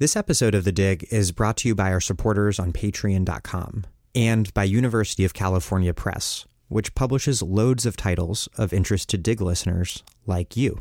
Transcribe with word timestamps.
This 0.00 0.14
episode 0.14 0.54
of 0.54 0.62
The 0.62 0.70
Dig 0.70 1.08
is 1.10 1.32
brought 1.32 1.56
to 1.56 1.68
you 1.68 1.74
by 1.74 1.90
our 1.90 2.00
supporters 2.00 2.60
on 2.60 2.72
patreon.com 2.72 3.84
and 4.14 4.54
by 4.54 4.62
University 4.62 5.24
of 5.24 5.34
California 5.34 5.92
Press, 5.92 6.46
which 6.68 6.94
publishes 6.94 7.42
loads 7.42 7.84
of 7.84 7.96
titles 7.96 8.48
of 8.56 8.72
interest 8.72 9.08
to 9.08 9.18
Dig 9.18 9.40
listeners 9.40 10.04
like 10.24 10.56
you. 10.56 10.80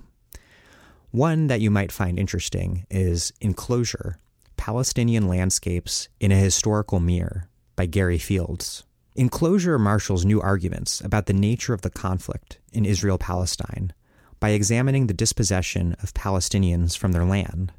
One 1.09 1.47
that 1.47 1.61
you 1.61 1.71
might 1.71 1.91
find 1.91 2.19
interesting 2.19 2.85
is 2.91 3.33
Enclosure 3.41 4.19
Palestinian 4.55 5.27
Landscapes 5.27 6.09
in 6.19 6.31
a 6.31 6.35
Historical 6.35 6.99
Mirror 6.99 7.49
by 7.75 7.87
Gary 7.87 8.19
Fields. 8.19 8.83
Enclosure 9.15 9.79
marshals 9.79 10.25
new 10.25 10.39
arguments 10.39 11.01
about 11.01 11.25
the 11.25 11.33
nature 11.33 11.73
of 11.73 11.81
the 11.81 11.89
conflict 11.89 12.59
in 12.71 12.85
Israel 12.85 13.17
Palestine 13.17 13.93
by 14.39 14.49
examining 14.49 15.07
the 15.07 15.13
dispossession 15.15 15.95
of 16.03 16.13
Palestinians 16.13 16.95
from 16.95 17.13
their 17.13 17.25
land 17.25 17.73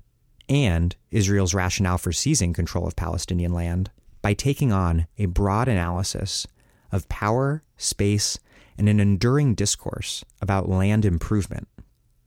and 0.48 0.94
Israel's 1.10 1.54
rationale 1.54 1.98
for 1.98 2.12
seizing 2.12 2.52
control 2.52 2.86
of 2.86 2.96
Palestinian 2.96 3.52
land 3.52 3.90
by 4.22 4.34
taking 4.34 4.72
on 4.72 5.06
a 5.18 5.26
broad 5.26 5.68
analysis 5.68 6.46
of 6.90 7.08
power, 7.08 7.62
space, 7.76 8.38
and 8.76 8.88
an 8.88 9.00
enduring 9.00 9.54
discourse 9.54 10.24
about 10.40 10.68
land 10.68 11.04
improvement. 11.04 11.68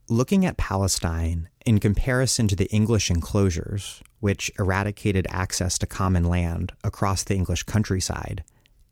Looking 0.10 0.46
at 0.46 0.58
Palestine 0.58 1.48
in 1.66 1.80
comparison 1.80 2.48
to 2.49 2.55
the 2.55 2.70
English 2.72 3.10
enclosures, 3.10 4.02
which 4.20 4.52
eradicated 4.60 5.26
access 5.30 5.77
to 5.77 5.88
common 5.88 6.26
land 6.26 6.74
across 6.84 7.24
the 7.24 7.35
English 7.35 7.63
countryside, 7.63 8.44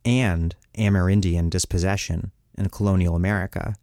and 0.05 0.55
Amerindian 0.77 1.49
dispossession 1.49 2.31
in 2.57 2.69
colonial 2.69 3.15
America, 3.15 3.75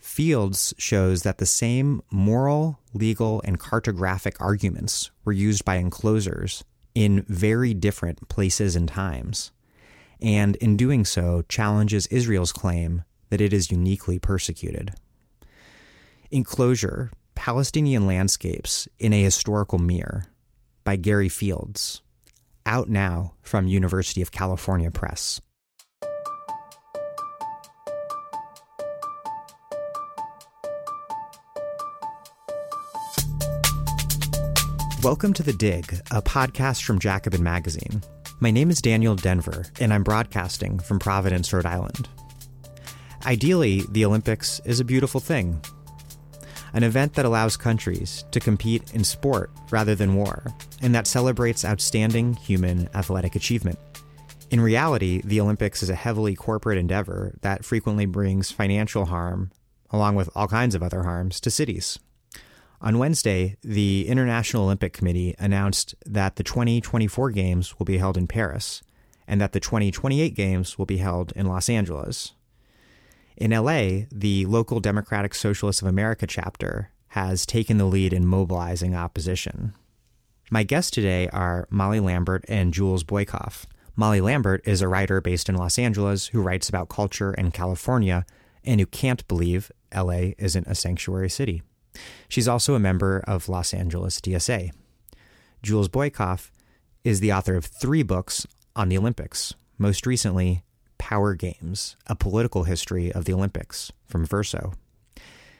Fields 0.00 0.72
shows 0.78 1.22
that 1.22 1.38
the 1.38 1.46
same 1.46 2.02
moral, 2.10 2.80
legal, 2.94 3.42
and 3.44 3.60
cartographic 3.60 4.34
arguments 4.40 5.10
were 5.24 5.32
used 5.32 5.64
by 5.64 5.76
enclosers 5.76 6.64
in 6.94 7.22
very 7.28 7.74
different 7.74 8.28
places 8.28 8.74
and 8.74 8.88
times, 8.88 9.52
and 10.20 10.56
in 10.56 10.76
doing 10.76 11.04
so 11.04 11.42
challenges 11.48 12.06
Israel's 12.06 12.52
claim 12.52 13.04
that 13.28 13.42
it 13.42 13.52
is 13.52 13.70
uniquely 13.70 14.18
persecuted. 14.18 14.92
Enclosure 16.30 17.10
Palestinian 17.34 18.06
Landscapes 18.06 18.88
in 18.98 19.12
a 19.12 19.22
Historical 19.22 19.78
Mirror 19.78 20.26
by 20.82 20.96
Gary 20.96 21.28
Fields, 21.28 22.00
out 22.64 22.88
now 22.88 23.34
from 23.42 23.66
University 23.66 24.22
of 24.22 24.32
California 24.32 24.90
Press. 24.90 25.40
Welcome 35.02 35.32
to 35.32 35.42
The 35.42 35.54
Dig, 35.54 35.94
a 36.10 36.20
podcast 36.20 36.82
from 36.82 36.98
Jacobin 36.98 37.42
Magazine. 37.42 38.02
My 38.38 38.50
name 38.50 38.68
is 38.68 38.82
Daniel 38.82 39.16
Denvir, 39.16 39.70
and 39.80 39.94
I'm 39.94 40.02
broadcasting 40.02 40.78
from 40.78 40.98
Providence, 40.98 41.50
Rhode 41.54 41.64
Island. 41.64 42.06
Ideally, 43.24 43.84
the 43.92 44.04
Olympics 44.04 44.60
is 44.66 44.78
a 44.78 44.84
beautiful 44.84 45.18
thing. 45.18 45.58
An 46.74 46.82
event 46.82 47.14
that 47.14 47.24
allows 47.24 47.56
countries 47.56 48.26
to 48.30 48.40
compete 48.40 48.92
in 48.92 49.02
sport 49.02 49.50
rather 49.70 49.94
than 49.94 50.16
war, 50.16 50.44
and 50.82 50.94
that 50.94 51.06
celebrates 51.06 51.64
outstanding 51.64 52.34
human 52.34 52.86
athletic 52.94 53.34
achievement. 53.34 53.78
In 54.50 54.60
reality, 54.60 55.22
the 55.24 55.40
Olympics 55.40 55.82
is 55.82 55.88
a 55.88 55.94
heavily 55.94 56.34
corporate 56.34 56.76
endeavor 56.76 57.32
that 57.40 57.64
frequently 57.64 58.04
brings 58.04 58.50
financial 58.52 59.06
harm, 59.06 59.50
along 59.90 60.16
with 60.16 60.28
all 60.34 60.46
kinds 60.46 60.74
of 60.74 60.82
other 60.82 61.04
harms, 61.04 61.40
to 61.40 61.50
cities. 61.50 61.98
On 62.82 62.98
Wednesday, 62.98 63.56
the 63.62 64.08
International 64.08 64.64
Olympic 64.64 64.94
Committee 64.94 65.34
announced 65.38 65.94
that 66.06 66.36
the 66.36 66.42
2024 66.42 67.30
Games 67.30 67.78
will 67.78 67.84
be 67.84 67.98
held 67.98 68.16
in 68.16 68.26
Paris 68.26 68.82
and 69.28 69.38
that 69.38 69.52
the 69.52 69.60
2028 69.60 70.34
Games 70.34 70.78
will 70.78 70.86
be 70.86 70.96
held 70.96 71.32
in 71.36 71.44
Los 71.44 71.68
Angeles. 71.68 72.32
In 73.36 73.50
LA, 73.50 74.06
the 74.10 74.46
local 74.46 74.80
Democratic 74.80 75.34
Socialists 75.34 75.82
of 75.82 75.88
America 75.88 76.26
chapter 76.26 76.90
has 77.08 77.44
taken 77.44 77.76
the 77.76 77.84
lead 77.84 78.14
in 78.14 78.26
mobilizing 78.26 78.94
opposition. 78.94 79.74
My 80.50 80.62
guests 80.62 80.90
today 80.90 81.28
are 81.28 81.68
Molly 81.68 82.00
Lambert 82.00 82.46
and 82.48 82.72
Jules 82.72 83.04
Boykoff. 83.04 83.66
Molly 83.94 84.22
Lambert 84.22 84.66
is 84.66 84.80
a 84.80 84.88
writer 84.88 85.20
based 85.20 85.50
in 85.50 85.54
Los 85.54 85.78
Angeles 85.78 86.28
who 86.28 86.40
writes 86.40 86.70
about 86.70 86.88
culture 86.88 87.34
in 87.34 87.50
California 87.50 88.24
and 88.64 88.80
who 88.80 88.86
can't 88.86 89.26
believe 89.28 89.70
LA 89.94 90.32
isn't 90.38 90.66
a 90.66 90.74
sanctuary 90.74 91.28
city. 91.28 91.62
She's 92.28 92.48
also 92.48 92.74
a 92.74 92.80
member 92.80 93.22
of 93.26 93.48
Los 93.48 93.74
Angeles 93.74 94.20
DSA. 94.20 94.70
Jules 95.62 95.88
Boykoff 95.88 96.50
is 97.04 97.20
the 97.20 97.32
author 97.32 97.56
of 97.56 97.64
three 97.64 98.02
books 98.02 98.46
on 98.76 98.88
the 98.88 98.98
Olympics, 98.98 99.54
most 99.78 100.06
recently, 100.06 100.62
Power 100.98 101.34
Games 101.34 101.96
A 102.06 102.14
Political 102.14 102.64
History 102.64 103.10
of 103.10 103.24
the 103.24 103.32
Olympics 103.32 103.90
from 104.06 104.26
Verso. 104.26 104.74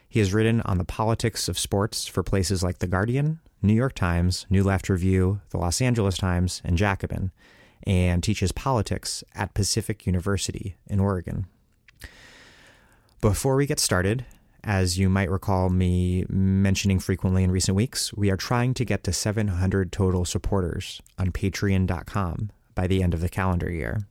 He 0.09 0.19
has 0.19 0.35
written 0.35 0.61
on 0.63 0.79
the 0.79 0.85
politics 0.85 1.49
of 1.49 1.59
sports 1.59 2.07
for 2.07 2.23
places 2.23 2.63
like 2.63 2.79
The 2.79 2.87
Guardian, 2.87 3.41
New 3.63 3.73
York 3.75 3.95
Times, 3.95 4.45
New 4.51 4.63
Left 4.63 4.89
Review, 4.89 5.41
The 5.51 5.59
Los 5.59 5.81
Angeles 5.81 6.17
Times, 6.17 6.61
and 6.65 6.77
Jacobin, 6.77 7.31
and 7.87 8.23
teaches 8.23 8.53
politics 8.53 9.25
at 9.35 9.55
Pacific 9.55 10.07
University 10.07 10.77
in 10.87 11.01
Oregon. 11.01 11.47
Before 13.21 13.57
we 13.57 13.67
get 13.67 13.81
started, 13.81 14.25
as 14.65 14.99
you 14.99 15.09
might 15.09 15.31
recall 15.31 15.69
me 15.69 16.25
mentioning 16.29 16.99
frequently 16.99 17.43
in 17.43 17.51
recent 17.51 17.77
weeks, 17.77 18.13
we 18.15 18.31
are 18.31 18.37
trying 18.37 18.75
to 18.75 18.85
get 18.85 19.05
to 19.05 19.13
700 19.13 19.93
total 19.93 20.25
supporters 20.25 21.01
on 21.19 21.33
patreon.com 21.33 22.51
by 22.75 22.87
the 22.87 23.03
end 23.03 23.15
of 23.15 23.21
the 23.21 23.29
calendar 23.29 23.71
year. 23.71 24.07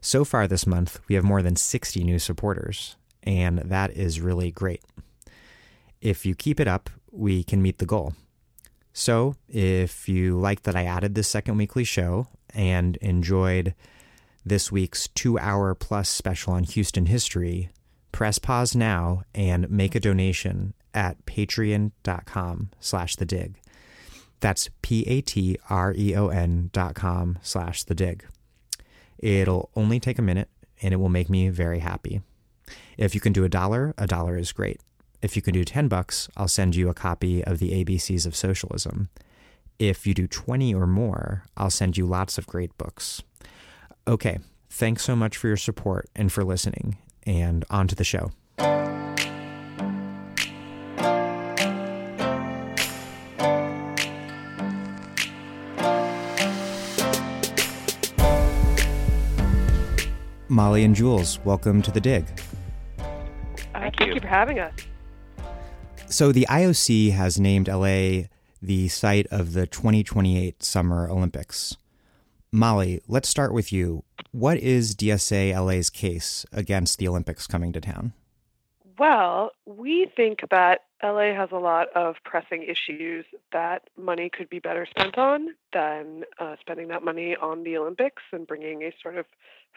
So 0.00 0.24
far 0.24 0.48
this 0.48 0.66
month, 0.66 1.00
we 1.08 1.14
have 1.14 1.24
more 1.24 1.42
than 1.42 1.56
60 1.56 2.02
new 2.02 2.18
supporters, 2.18 2.96
and 3.22 3.58
that 3.58 3.92
is 3.92 4.20
really 4.20 4.50
great. 4.50 4.82
If 6.00 6.26
you 6.26 6.34
keep 6.34 6.58
it 6.58 6.66
up, 6.66 6.90
we 7.12 7.44
can 7.44 7.62
meet 7.62 7.78
the 7.78 7.86
goal. 7.86 8.14
So, 8.92 9.36
if 9.48 10.08
you 10.08 10.38
like 10.38 10.62
that 10.62 10.76
I 10.76 10.84
added 10.84 11.14
this 11.14 11.28
second 11.28 11.56
weekly 11.56 11.84
show 11.84 12.26
and 12.52 12.96
enjoyed 12.96 13.74
this 14.44 14.72
week's 14.72 15.08
two 15.08 15.38
hour 15.38 15.74
plus 15.74 16.08
special 16.08 16.52
on 16.52 16.64
Houston 16.64 17.06
history, 17.06 17.70
press 18.12 18.38
pause 18.38 18.76
now 18.76 19.22
and 19.34 19.68
make 19.70 19.94
a 19.94 20.00
donation 20.00 20.74
at 20.94 21.24
patreon.com 21.26 22.70
slash 22.78 23.16
the 23.16 23.24
dig. 23.24 23.58
That's 24.40 24.70
P-A-T-R-E-O-N 24.82 26.70
dot 26.72 26.94
com 26.94 27.38
slash 27.42 27.84
the 27.84 27.94
dig. 27.94 28.24
It'll 29.18 29.70
only 29.76 30.00
take 30.00 30.18
a 30.18 30.22
minute 30.22 30.48
and 30.82 30.92
it 30.92 30.96
will 30.98 31.08
make 31.08 31.30
me 31.30 31.48
very 31.48 31.78
happy. 31.78 32.22
If 32.98 33.14
you 33.14 33.20
can 33.20 33.32
do 33.32 33.44
a 33.44 33.48
dollar, 33.48 33.94
a 33.96 34.06
dollar 34.06 34.36
is 34.36 34.52
great. 34.52 34.80
If 35.22 35.36
you 35.36 35.42
can 35.42 35.54
do 35.54 35.64
10 35.64 35.86
bucks, 35.86 36.28
I'll 36.36 36.48
send 36.48 36.74
you 36.74 36.88
a 36.88 36.94
copy 36.94 37.44
of 37.44 37.60
the 37.60 37.84
ABCs 37.84 38.26
of 38.26 38.34
Socialism. 38.34 39.08
If 39.78 40.06
you 40.06 40.14
do 40.14 40.26
20 40.26 40.74
or 40.74 40.88
more, 40.88 41.44
I'll 41.56 41.70
send 41.70 41.96
you 41.96 42.06
lots 42.06 42.36
of 42.38 42.46
great 42.46 42.76
books. 42.76 43.22
Okay, 44.08 44.40
thanks 44.68 45.04
so 45.04 45.14
much 45.14 45.36
for 45.36 45.46
your 45.46 45.56
support 45.56 46.10
and 46.16 46.32
for 46.32 46.42
listening 46.42 46.96
and 47.26 47.64
on 47.70 47.88
to 47.88 47.94
the 47.94 48.04
show. 48.04 48.32
Molly 60.52 60.84
and 60.84 60.94
Jules, 60.94 61.38
welcome 61.46 61.80
to 61.80 61.90
the 61.90 62.00
dig. 62.00 62.26
Thank, 62.98 63.72
Thank 63.72 64.00
you. 64.00 64.14
you 64.14 64.20
for 64.20 64.26
having 64.26 64.58
us. 64.58 64.74
So, 66.08 66.30
the 66.30 66.46
IOC 66.50 67.12
has 67.12 67.40
named 67.40 67.68
LA 67.68 68.24
the 68.60 68.88
site 68.88 69.26
of 69.28 69.54
the 69.54 69.66
2028 69.66 70.62
Summer 70.62 71.08
Olympics. 71.08 71.76
Molly, 72.54 73.00
let's 73.08 73.30
start 73.30 73.54
with 73.54 73.72
you. 73.72 74.04
What 74.30 74.58
is 74.58 74.94
DSA 74.94 75.54
LA's 75.58 75.88
case 75.88 76.44
against 76.52 76.98
the 76.98 77.08
Olympics 77.08 77.46
coming 77.46 77.72
to 77.72 77.80
town? 77.80 78.12
Well, 78.98 79.52
we 79.64 80.12
think 80.14 80.40
that 80.50 80.80
LA 81.02 81.34
has 81.34 81.48
a 81.50 81.56
lot 81.56 81.88
of 81.96 82.16
pressing 82.26 82.62
issues 82.62 83.24
that 83.52 83.88
money 83.96 84.28
could 84.28 84.50
be 84.50 84.58
better 84.58 84.84
spent 84.84 85.16
on 85.16 85.54
than 85.72 86.24
uh, 86.38 86.56
spending 86.60 86.88
that 86.88 87.02
money 87.02 87.34
on 87.40 87.64
the 87.64 87.78
Olympics 87.78 88.22
and 88.32 88.46
bringing 88.46 88.82
a 88.82 88.92
sort 89.02 89.16
of 89.16 89.24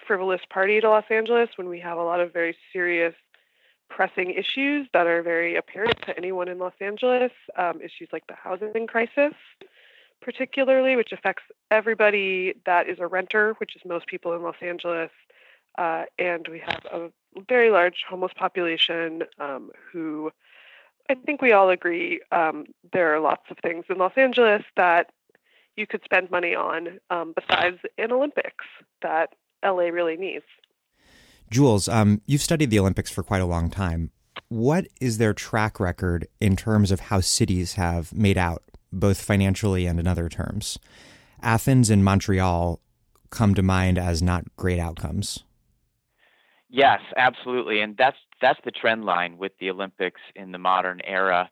frivolous 0.05 0.41
party 0.49 0.81
to 0.81 0.89
Los 0.89 1.05
Angeles 1.09 1.51
when 1.55 1.69
we 1.69 1.79
have 1.79 1.97
a 1.97 2.03
lot 2.03 2.19
of 2.19 2.33
very 2.33 2.57
serious 2.73 3.15
pressing 3.89 4.31
issues 4.31 4.85
that 4.91 5.07
are 5.07 5.23
very 5.23 5.55
apparent 5.55 6.01
to 6.01 6.17
anyone 6.17 6.49
in 6.49 6.59
Los 6.59 6.73
Angeles, 6.81 7.31
um, 7.57 7.79
issues 7.79 8.09
like 8.11 8.27
the 8.27 8.35
housing 8.35 8.85
crisis 8.85 9.33
particularly, 10.25 10.95
which 10.95 11.11
affects 11.11 11.43
everybody 11.69 12.55
that 12.65 12.89
is 12.89 12.97
a 12.99 13.05
renter, 13.05 13.53
which 13.59 13.75
is 13.75 13.83
most 13.85 14.07
people 14.07 14.33
in 14.33 14.41
Los 14.41 14.55
Angeles. 14.59 15.11
Uh, 15.77 16.05
and 16.17 16.47
we 16.49 16.59
have 16.59 16.83
a 16.91 17.11
very 17.47 17.69
large 17.69 18.03
homeless 18.09 18.31
population 18.35 19.23
um, 19.39 19.69
who 19.91 20.31
I 21.09 21.13
think 21.13 21.41
we 21.41 21.51
all 21.51 21.69
agree 21.69 22.21
um, 22.31 22.65
there 22.91 23.13
are 23.13 23.19
lots 23.19 23.43
of 23.51 23.57
things 23.59 23.85
in 23.89 23.99
Los 23.99 24.13
Angeles 24.17 24.63
that 24.75 25.11
you 25.77 25.85
could 25.85 26.01
spend 26.03 26.31
money 26.31 26.55
on 26.55 26.99
um, 27.11 27.33
besides 27.35 27.77
an 27.99 28.11
Olympics 28.11 28.65
that 29.03 29.33
LA 29.63 29.89
really 29.89 30.17
needs. 30.17 30.45
Jules, 31.51 31.87
um, 31.87 32.21
you've 32.25 32.41
studied 32.41 32.71
the 32.71 32.79
Olympics 32.79 33.11
for 33.11 33.21
quite 33.21 33.41
a 33.41 33.45
long 33.45 33.69
time. 33.69 34.09
What 34.47 34.87
is 34.99 35.19
their 35.19 35.33
track 35.33 35.79
record 35.79 36.27
in 36.41 36.55
terms 36.55 36.91
of 36.91 37.01
how 37.01 37.19
cities 37.19 37.73
have 37.73 38.11
made 38.13 38.37
out, 38.37 38.63
both 38.99 39.21
financially 39.21 39.85
and 39.85 39.99
in 39.99 40.07
other 40.07 40.29
terms? 40.29 40.79
Athens 41.41 41.89
and 41.89 42.03
Montreal 42.03 42.79
come 43.29 43.53
to 43.53 43.61
mind 43.61 43.97
as 43.97 44.21
not 44.21 44.43
great 44.55 44.79
outcomes. 44.79 45.43
Yes, 46.69 47.01
absolutely, 47.15 47.81
and 47.81 47.95
that's 47.95 48.17
that's 48.41 48.59
the 48.65 48.71
trend 48.71 49.05
line 49.05 49.37
with 49.37 49.53
the 49.59 49.69
Olympics 49.69 50.21
in 50.35 50.51
the 50.51 50.57
modern 50.57 50.99
era. 51.05 51.49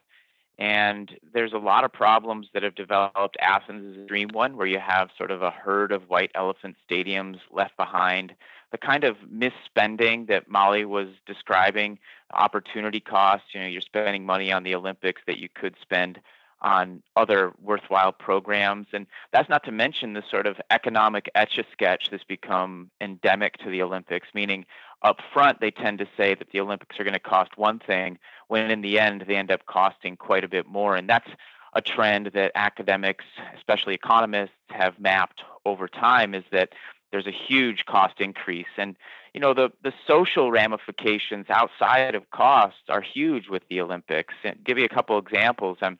And 0.59 1.11
there's 1.33 1.53
a 1.53 1.57
lot 1.57 1.83
of 1.83 1.91
problems 1.91 2.47
that 2.53 2.61
have 2.61 2.75
developed. 2.75 3.37
Athens 3.39 3.95
is 3.95 4.03
a 4.03 4.05
dream 4.05 4.29
one, 4.33 4.57
where 4.57 4.67
you 4.67 4.79
have 4.79 5.09
sort 5.17 5.31
of 5.31 5.41
a 5.41 5.49
herd 5.49 5.91
of 5.91 6.09
white 6.09 6.31
elephant 6.35 6.75
stadiums 6.87 7.37
left 7.51 7.75
behind. 7.77 8.35
The 8.71 8.77
kind 8.77 9.03
of 9.03 9.17
misspending 9.31 10.27
that 10.27 10.49
Molly 10.49 10.85
was 10.85 11.07
describing, 11.25 11.99
opportunity 12.33 12.99
costs. 12.99 13.47
You 13.53 13.61
know, 13.61 13.67
you're 13.67 13.81
spending 13.81 14.25
money 14.25 14.51
on 14.51 14.63
the 14.63 14.75
Olympics 14.75 15.21
that 15.25 15.39
you 15.39 15.49
could 15.49 15.75
spend 15.81 16.19
on 16.63 17.03
other 17.15 17.51
worthwhile 17.61 18.11
programs. 18.11 18.87
And 18.93 19.05
that's 19.31 19.49
not 19.49 19.63
to 19.65 19.71
mention 19.71 20.13
the 20.13 20.23
sort 20.29 20.47
of 20.47 20.59
economic 20.71 21.29
etch 21.35 21.57
a 21.57 21.65
sketch 21.71 22.09
that's 22.09 22.23
become 22.23 22.89
endemic 23.01 23.57
to 23.59 23.69
the 23.69 23.81
Olympics, 23.81 24.29
meaning 24.33 24.65
up 25.01 25.17
front 25.33 25.59
they 25.59 25.71
tend 25.71 25.99
to 25.99 26.07
say 26.15 26.33
that 26.33 26.49
the 26.51 26.61
Olympics 26.61 26.99
are 26.99 27.03
going 27.03 27.13
to 27.13 27.19
cost 27.19 27.57
one 27.57 27.79
thing, 27.79 28.17
when 28.47 28.71
in 28.71 28.81
the 28.81 28.99
end 28.99 29.25
they 29.27 29.35
end 29.35 29.51
up 29.51 29.65
costing 29.65 30.15
quite 30.15 30.43
a 30.43 30.47
bit 30.47 30.65
more. 30.65 30.95
And 30.95 31.09
that's 31.09 31.29
a 31.73 31.81
trend 31.81 32.31
that 32.33 32.51
academics, 32.55 33.25
especially 33.57 33.95
economists, 33.95 34.51
have 34.69 34.99
mapped 34.99 35.43
over 35.65 35.87
time 35.87 36.33
is 36.33 36.43
that 36.51 36.69
there's 37.11 37.27
a 37.27 37.31
huge 37.31 37.85
cost 37.85 38.19
increase. 38.19 38.73
And 38.77 38.95
you 39.33 39.39
know 39.39 39.53
the 39.53 39.71
the 39.83 39.93
social 40.07 40.51
ramifications 40.51 41.47
outside 41.49 42.15
of 42.15 42.29
costs 42.31 42.81
are 42.89 43.01
huge 43.01 43.49
with 43.49 43.63
the 43.69 43.81
Olympics. 43.81 44.33
And 44.43 44.63
give 44.63 44.77
you 44.77 44.85
a 44.85 44.89
couple 44.89 45.17
examples. 45.17 45.77
Um, 45.81 45.99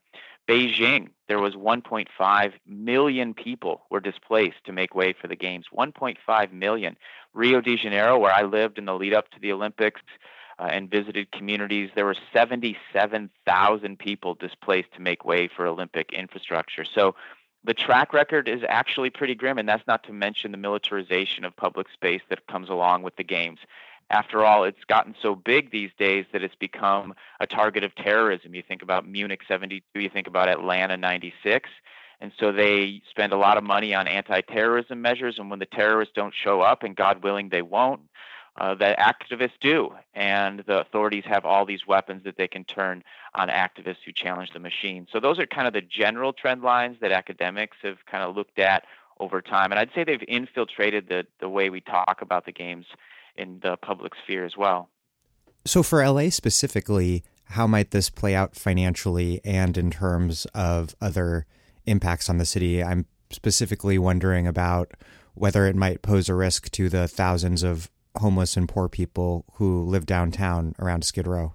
Beijing, 0.50 1.10
there 1.28 1.40
was 1.40 1.56
1.5 1.56 2.54
million 2.68 3.34
people 3.34 3.84
were 3.90 4.00
displaced 4.00 4.64
to 4.66 4.74
make 4.74 4.94
way 4.94 5.14
for 5.14 5.28
the 5.28 5.36
games. 5.36 5.66
1.5 5.74 6.52
million. 6.52 6.98
Rio 7.34 7.62
de 7.62 7.78
Janeiro, 7.78 8.20
where 8.20 8.34
I 8.34 8.44
lived 8.44 8.78
in 8.78 8.86
the 8.86 8.94
lead 8.94 9.14
up 9.14 9.30
to 9.32 9.40
the 9.40 9.52
Olympics 9.54 10.02
uh, 10.60 10.64
and 10.64 10.92
visited 10.92 11.32
communities, 11.32 11.92
there 11.96 12.06
were 12.06 12.16
77,000 12.34 14.00
people 14.00 14.36
displaced 14.36 14.94
to 14.94 15.02
make 15.02 15.24
way 15.24 15.48
for 15.48 15.66
Olympic 15.66 16.12
infrastructure. 16.12 16.84
So 16.86 17.16
the 17.64 17.74
track 17.74 18.14
record 18.14 18.50
is 18.50 18.62
actually 18.68 19.10
pretty 19.10 19.36
grim, 19.36 19.58
and 19.58 19.68
that's 19.68 19.88
not 19.88 20.04
to 20.04 20.14
mention 20.14 20.52
the 20.52 20.58
militarization 20.58 21.46
of 21.46 21.56
public 21.56 21.88
space 21.90 22.22
that 22.30 22.46
comes 22.48 22.70
along 22.70 23.04
with 23.04 23.16
the 23.16 23.24
games. 23.24 23.60
After 24.10 24.46
all, 24.46 24.64
it's 24.64 24.84
gotten 24.88 25.16
so 25.22 25.36
big 25.36 25.72
these 25.72 25.92
days 25.98 26.26
that 26.34 26.44
it's 26.44 26.56
become 26.56 27.14
a 27.40 27.48
target 27.48 27.84
of 27.84 27.96
terrorism. 27.96 28.54
You 28.54 28.64
think 28.68 28.82
about 28.82 29.08
Munich 29.08 29.42
72, 29.48 29.84
you 30.00 30.10
think 30.10 30.28
about 30.28 30.50
Atlanta 30.50 30.98
96. 30.98 31.70
And 32.22 32.32
so 32.40 32.52
they 32.52 33.02
spend 33.10 33.34
a 33.34 33.38
lot 33.38 33.58
of 33.58 33.64
money 33.64 33.94
on 33.94 34.08
anti 34.08 34.42
terrorism 34.42 35.02
measures. 35.02 35.36
And 35.40 35.50
when 35.50 35.60
the 35.60 35.66
terrorists 35.66 36.14
don't 36.16 36.34
show 36.34 36.62
up, 36.62 36.84
and 36.84 36.96
God 36.96 37.24
willing 37.24 37.50
they 37.50 37.62
won't, 37.62 38.02
uh, 38.56 38.76
the 38.76 38.96
activists 39.00 39.60
do. 39.60 39.94
And 40.14 40.64
the 40.68 40.80
authorities 40.80 41.24
have 41.26 41.44
all 41.44 41.66
these 41.66 41.88
weapons 41.88 42.24
that 42.24 42.38
they 42.38 42.48
can 42.48 42.64
turn 42.64 43.04
on 43.36 43.50
activists 43.50 43.98
who 44.06 44.12
challenge 44.12 44.52
the 44.54 44.60
machine. 44.60 45.08
So 45.12 45.20
those 45.20 45.40
are 45.40 45.46
kind 45.46 45.68
of 45.68 45.74
the 45.74 45.82
general 45.82 46.34
trend 46.34 46.62
lines 46.62 46.98
that 47.02 47.12
academics 47.12 47.78
have 47.82 47.98
kind 48.06 48.24
of 48.24 48.36
looked 48.36 48.60
at 48.60 48.86
over 49.20 49.42
time. 49.42 49.72
And 49.72 49.80
I'd 49.80 49.90
say 49.94 50.04
they've 50.04 50.24
infiltrated 50.28 51.10
the, 51.10 51.26
the 51.40 51.50
way 51.50 51.70
we 51.70 51.82
talk 51.82 52.22
about 52.22 52.46
the 52.46 52.52
games 52.52 52.86
in 53.36 53.60
the 53.62 53.78
public 53.78 54.14
sphere 54.24 54.46
as 54.46 54.58
well. 54.58 54.90
So, 55.66 55.84
for 55.84 56.06
LA 56.06 56.30
specifically, 56.30 57.24
how 57.46 57.68
might 57.68 57.92
this 57.92 58.10
play 58.10 58.36
out 58.36 58.56
financially 58.56 59.40
and 59.44 59.78
in 59.78 59.92
terms 59.92 60.46
of 60.54 60.96
other 61.00 61.46
impacts 61.86 62.30
on 62.30 62.38
the 62.38 62.46
city? 62.46 62.84
I'm 62.84 63.06
specifically 63.32 63.98
wondering 63.98 64.48
about 64.48 64.92
whether 65.34 65.66
it 65.66 65.76
might 65.76 66.02
pose 66.02 66.30
a 66.30 66.36
risk 66.36 66.70
to 66.72 66.90
the 66.90 67.08
thousands 67.08 67.64
of 67.64 67.90
homeless 68.18 68.56
and 68.56 68.70
poor 68.70 68.88
people 68.88 69.46
who 69.54 69.84
live 69.84 70.06
downtown 70.06 70.76
around 70.80 71.04
Skid 71.04 71.28
Row. 71.28 71.54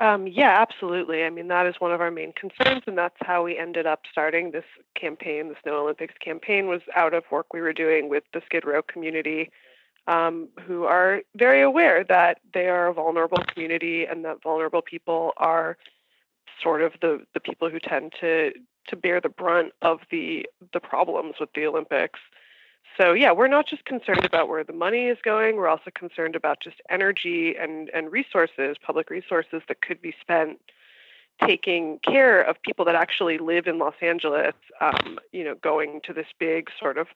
Um, 0.00 0.26
yeah, 0.26 0.60
absolutely. 0.60 1.22
I 1.22 1.30
mean, 1.30 1.48
that 1.48 1.66
is 1.66 1.76
one 1.78 1.92
of 1.92 2.00
our 2.00 2.10
main 2.10 2.32
concerns, 2.32 2.82
and 2.86 2.98
that's 2.98 3.16
how 3.20 3.44
we 3.44 3.56
ended 3.56 3.86
up 3.86 4.00
starting 4.10 4.50
this 4.50 4.64
campaign. 5.00 5.48
The 5.48 5.54
Snow 5.62 5.82
Olympics 5.82 6.14
campaign 6.18 6.66
was 6.66 6.80
out 6.96 7.14
of 7.14 7.22
work 7.30 7.52
we 7.52 7.60
were 7.60 7.72
doing 7.72 8.08
with 8.08 8.24
the 8.32 8.40
Skid 8.44 8.64
Row 8.64 8.82
community 8.82 9.50
um, 10.06 10.48
who 10.66 10.84
are 10.84 11.22
very 11.36 11.62
aware 11.62 12.04
that 12.04 12.40
they 12.52 12.68
are 12.68 12.88
a 12.88 12.92
vulnerable 12.92 13.42
community 13.46 14.04
and 14.04 14.24
that 14.24 14.42
vulnerable 14.42 14.82
people 14.82 15.32
are 15.36 15.76
sort 16.62 16.82
of 16.82 16.92
the, 17.00 17.24
the 17.34 17.40
people 17.40 17.70
who 17.70 17.78
tend 17.78 18.12
to 18.20 18.52
to 18.88 18.96
bear 18.96 19.20
the 19.20 19.28
brunt 19.28 19.72
of 19.82 20.00
the 20.10 20.46
the 20.72 20.80
problems 20.80 21.34
with 21.38 21.50
the 21.54 21.66
Olympics. 21.66 22.18
So 22.98 23.12
yeah, 23.12 23.32
we're 23.32 23.48
not 23.48 23.66
just 23.66 23.84
concerned 23.84 24.24
about 24.24 24.48
where 24.48 24.64
the 24.64 24.72
money 24.72 25.06
is 25.06 25.18
going. 25.22 25.56
We're 25.56 25.68
also 25.68 25.90
concerned 25.94 26.36
about 26.36 26.60
just 26.60 26.76
energy 26.90 27.54
and 27.56 27.90
and 27.90 28.10
resources, 28.10 28.76
public 28.84 29.08
resources 29.08 29.62
that 29.68 29.82
could 29.82 30.02
be 30.02 30.14
spent 30.20 30.60
taking 31.46 31.98
care 32.00 32.42
of 32.42 32.60
people 32.62 32.84
that 32.84 32.94
actually 32.94 33.38
live 33.38 33.66
in 33.66 33.78
Los 33.78 33.94
Angeles. 34.02 34.54
Um, 34.80 35.18
you 35.32 35.44
know, 35.44 35.54
going 35.54 36.00
to 36.04 36.12
this 36.12 36.26
big 36.38 36.68
sort 36.78 36.98
of 36.98 37.06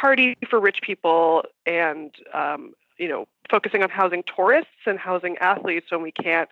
party 0.00 0.36
for 0.48 0.60
rich 0.60 0.78
people 0.82 1.44
and 1.66 2.14
um, 2.34 2.74
you 2.98 3.08
know 3.08 3.26
focusing 3.50 3.82
on 3.82 3.90
housing 3.90 4.22
tourists 4.34 4.86
and 4.86 4.98
housing 4.98 5.36
athletes 5.38 5.86
when 5.90 6.02
we 6.02 6.12
can't 6.12 6.48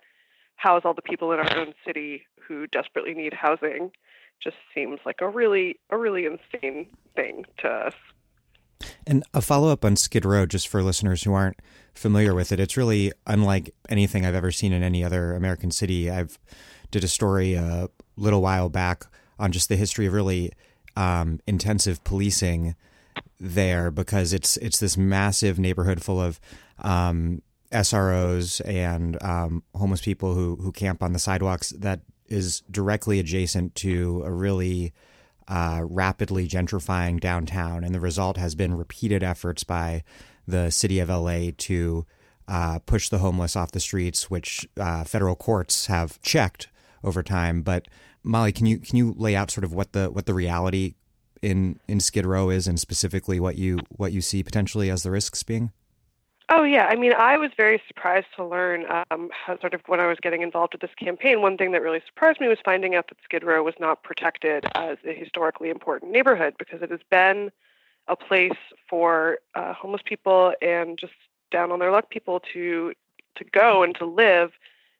house 0.55 0.83
all 0.85 0.93
the 0.93 1.01
people 1.01 1.31
in 1.31 1.39
our 1.39 1.57
own 1.57 1.73
city 1.85 2.25
who 2.47 2.67
desperately 2.67 3.13
need 3.13 3.33
housing 3.33 3.91
just 4.41 4.55
seems 4.73 4.99
like 5.05 5.21
a 5.21 5.27
really 5.27 5.77
a 5.89 5.97
really 5.97 6.25
insane 6.25 6.87
thing 7.15 7.45
to 7.57 7.67
us. 7.67 7.93
And 9.07 9.23
a 9.33 9.41
follow 9.41 9.71
up 9.71 9.85
on 9.85 9.95
Skid 9.95 10.25
Row, 10.25 10.45
just 10.45 10.67
for 10.67 10.83
listeners 10.83 11.23
who 11.23 11.33
aren't 11.33 11.57
familiar 11.93 12.33
with 12.35 12.51
it, 12.51 12.59
it's 12.59 12.75
really 12.75 13.13
unlike 13.25 13.73
anything 13.89 14.25
I've 14.25 14.35
ever 14.35 14.51
seen 14.51 14.73
in 14.73 14.83
any 14.83 15.03
other 15.03 15.33
American 15.33 15.71
city. 15.71 16.09
I've 16.09 16.37
did 16.91 17.03
a 17.03 17.07
story 17.07 17.53
a 17.53 17.87
little 18.17 18.41
while 18.41 18.69
back 18.69 19.05
on 19.39 19.51
just 19.51 19.69
the 19.69 19.75
history 19.75 20.05
of 20.05 20.13
really 20.13 20.51
um, 20.95 21.39
intensive 21.47 22.03
policing 22.03 22.75
there 23.39 23.91
because 23.91 24.33
it's 24.33 24.57
it's 24.57 24.79
this 24.79 24.97
massive 24.97 25.59
neighborhood 25.59 26.03
full 26.03 26.21
of 26.21 26.39
um, 26.79 27.41
SROs 27.71 28.61
and 28.65 29.21
um, 29.23 29.63
homeless 29.75 30.01
people 30.01 30.33
who 30.33 30.55
who 30.57 30.71
camp 30.71 31.03
on 31.03 31.13
the 31.13 31.19
sidewalks 31.19 31.69
that 31.71 32.01
is 32.27 32.61
directly 32.71 33.19
adjacent 33.19 33.75
to 33.75 34.23
a 34.25 34.31
really 34.31 34.93
uh, 35.47 35.81
rapidly 35.83 36.47
gentrifying 36.47 37.19
downtown, 37.19 37.83
and 37.83 37.93
the 37.93 37.99
result 37.99 38.37
has 38.37 38.55
been 38.55 38.73
repeated 38.73 39.23
efforts 39.23 39.63
by 39.63 40.03
the 40.47 40.69
city 40.69 40.99
of 40.99 41.09
LA 41.09 41.49
to 41.57 42.05
uh, 42.47 42.79
push 42.79 43.09
the 43.09 43.19
homeless 43.19 43.55
off 43.55 43.71
the 43.71 43.79
streets, 43.79 44.29
which 44.29 44.67
uh, 44.79 45.03
federal 45.03 45.35
courts 45.35 45.87
have 45.87 46.21
checked 46.21 46.67
over 47.03 47.23
time. 47.23 47.61
But 47.61 47.87
Molly, 48.23 48.51
can 48.51 48.65
you 48.65 48.79
can 48.79 48.97
you 48.97 49.13
lay 49.17 49.35
out 49.35 49.51
sort 49.51 49.63
of 49.63 49.73
what 49.73 49.93
the 49.93 50.09
what 50.09 50.25
the 50.25 50.33
reality 50.33 50.95
in 51.45 51.79
in 51.87 51.99
Skid 51.99 52.25
Row 52.25 52.49
is, 52.49 52.67
and 52.67 52.79
specifically 52.79 53.39
what 53.39 53.57
you 53.57 53.79
what 53.89 54.11
you 54.11 54.21
see 54.21 54.43
potentially 54.43 54.89
as 54.89 55.03
the 55.03 55.11
risks 55.11 55.43
being? 55.43 55.71
Oh 56.49 56.63
yeah, 56.63 56.85
I 56.85 56.95
mean, 56.95 57.13
I 57.13 57.37
was 57.37 57.51
very 57.55 57.81
surprised 57.87 58.27
to 58.35 58.45
learn 58.45 58.85
um, 59.09 59.29
how 59.31 59.59
sort 59.59 59.73
of 59.73 59.81
when 59.87 59.99
I 59.99 60.07
was 60.07 60.17
getting 60.21 60.41
involved 60.41 60.73
with 60.73 60.81
this 60.81 60.93
campaign. 60.97 61.41
One 61.41 61.57
thing 61.57 61.71
that 61.71 61.81
really 61.81 62.01
surprised 62.05 62.39
me 62.39 62.47
was 62.47 62.59
finding 62.63 62.95
out 62.95 63.07
that 63.09 63.17
Skid 63.23 63.43
Row 63.43 63.63
was 63.63 63.75
not 63.79 64.03
protected 64.03 64.65
as 64.75 64.97
a 65.07 65.13
historically 65.13 65.69
important 65.69 66.11
neighborhood 66.11 66.55
because 66.57 66.81
it 66.81 66.91
has 66.91 66.99
been 67.09 67.51
a 68.07 68.15
place 68.15 68.59
for 68.87 69.39
uh, 69.55 69.73
homeless 69.73 70.03
people 70.03 70.53
and 70.61 70.99
just 70.99 71.13
down 71.51 71.71
on 71.71 71.79
their 71.79 71.91
luck 71.91 72.09
people 72.09 72.41
to 72.53 72.93
to 73.35 73.43
go 73.43 73.83
and 73.83 73.95
to 73.95 74.05
live 74.05 74.51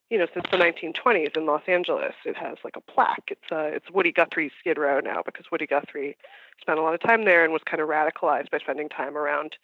you 0.09 0.17
know, 0.17 0.27
since 0.33 0.45
the 0.51 0.57
1920s 0.57 1.35
in 1.35 1.45
Los 1.45 1.63
Angeles. 1.67 2.13
It 2.25 2.37
has 2.37 2.57
like 2.63 2.75
a 2.75 2.81
plaque. 2.81 3.29
It's 3.29 3.51
uh, 3.51 3.69
it's 3.73 3.89
Woody 3.91 4.11
Guthrie's 4.11 4.51
Skid 4.59 4.77
Row 4.77 4.99
now 4.99 5.21
because 5.25 5.45
Woody 5.51 5.65
Guthrie 5.65 6.17
spent 6.61 6.79
a 6.79 6.81
lot 6.81 6.93
of 6.93 7.01
time 7.01 7.25
there 7.25 7.43
and 7.43 7.51
was 7.51 7.63
kind 7.65 7.81
of 7.81 7.89
radicalized 7.89 8.51
by 8.51 8.59
spending 8.59 8.89
time 8.89 9.17
around 9.17 9.55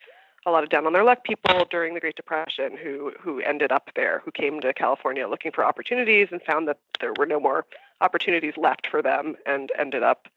a 0.45 0.51
lot 0.51 0.63
of 0.63 0.69
down 0.69 0.87
on 0.87 0.93
their 0.93 1.03
luck 1.03 1.23
people 1.23 1.65
during 1.69 1.93
the 1.93 1.99
Great 1.99 2.15
Depression 2.15 2.75
who 2.81 3.11
who 3.19 3.39
ended 3.41 3.71
up 3.71 3.91
there, 3.95 4.21
who 4.25 4.31
came 4.31 4.59
to 4.61 4.73
California 4.73 5.27
looking 5.27 5.51
for 5.51 5.63
opportunities 5.63 6.29
and 6.31 6.41
found 6.41 6.67
that 6.67 6.79
there 6.99 7.13
were 7.17 7.27
no 7.27 7.39
more 7.39 7.65
opportunities 8.01 8.53
left 8.57 8.87
for 8.89 9.01
them 9.01 9.35
and 9.45 9.71
ended 9.77 10.01
up, 10.01 10.27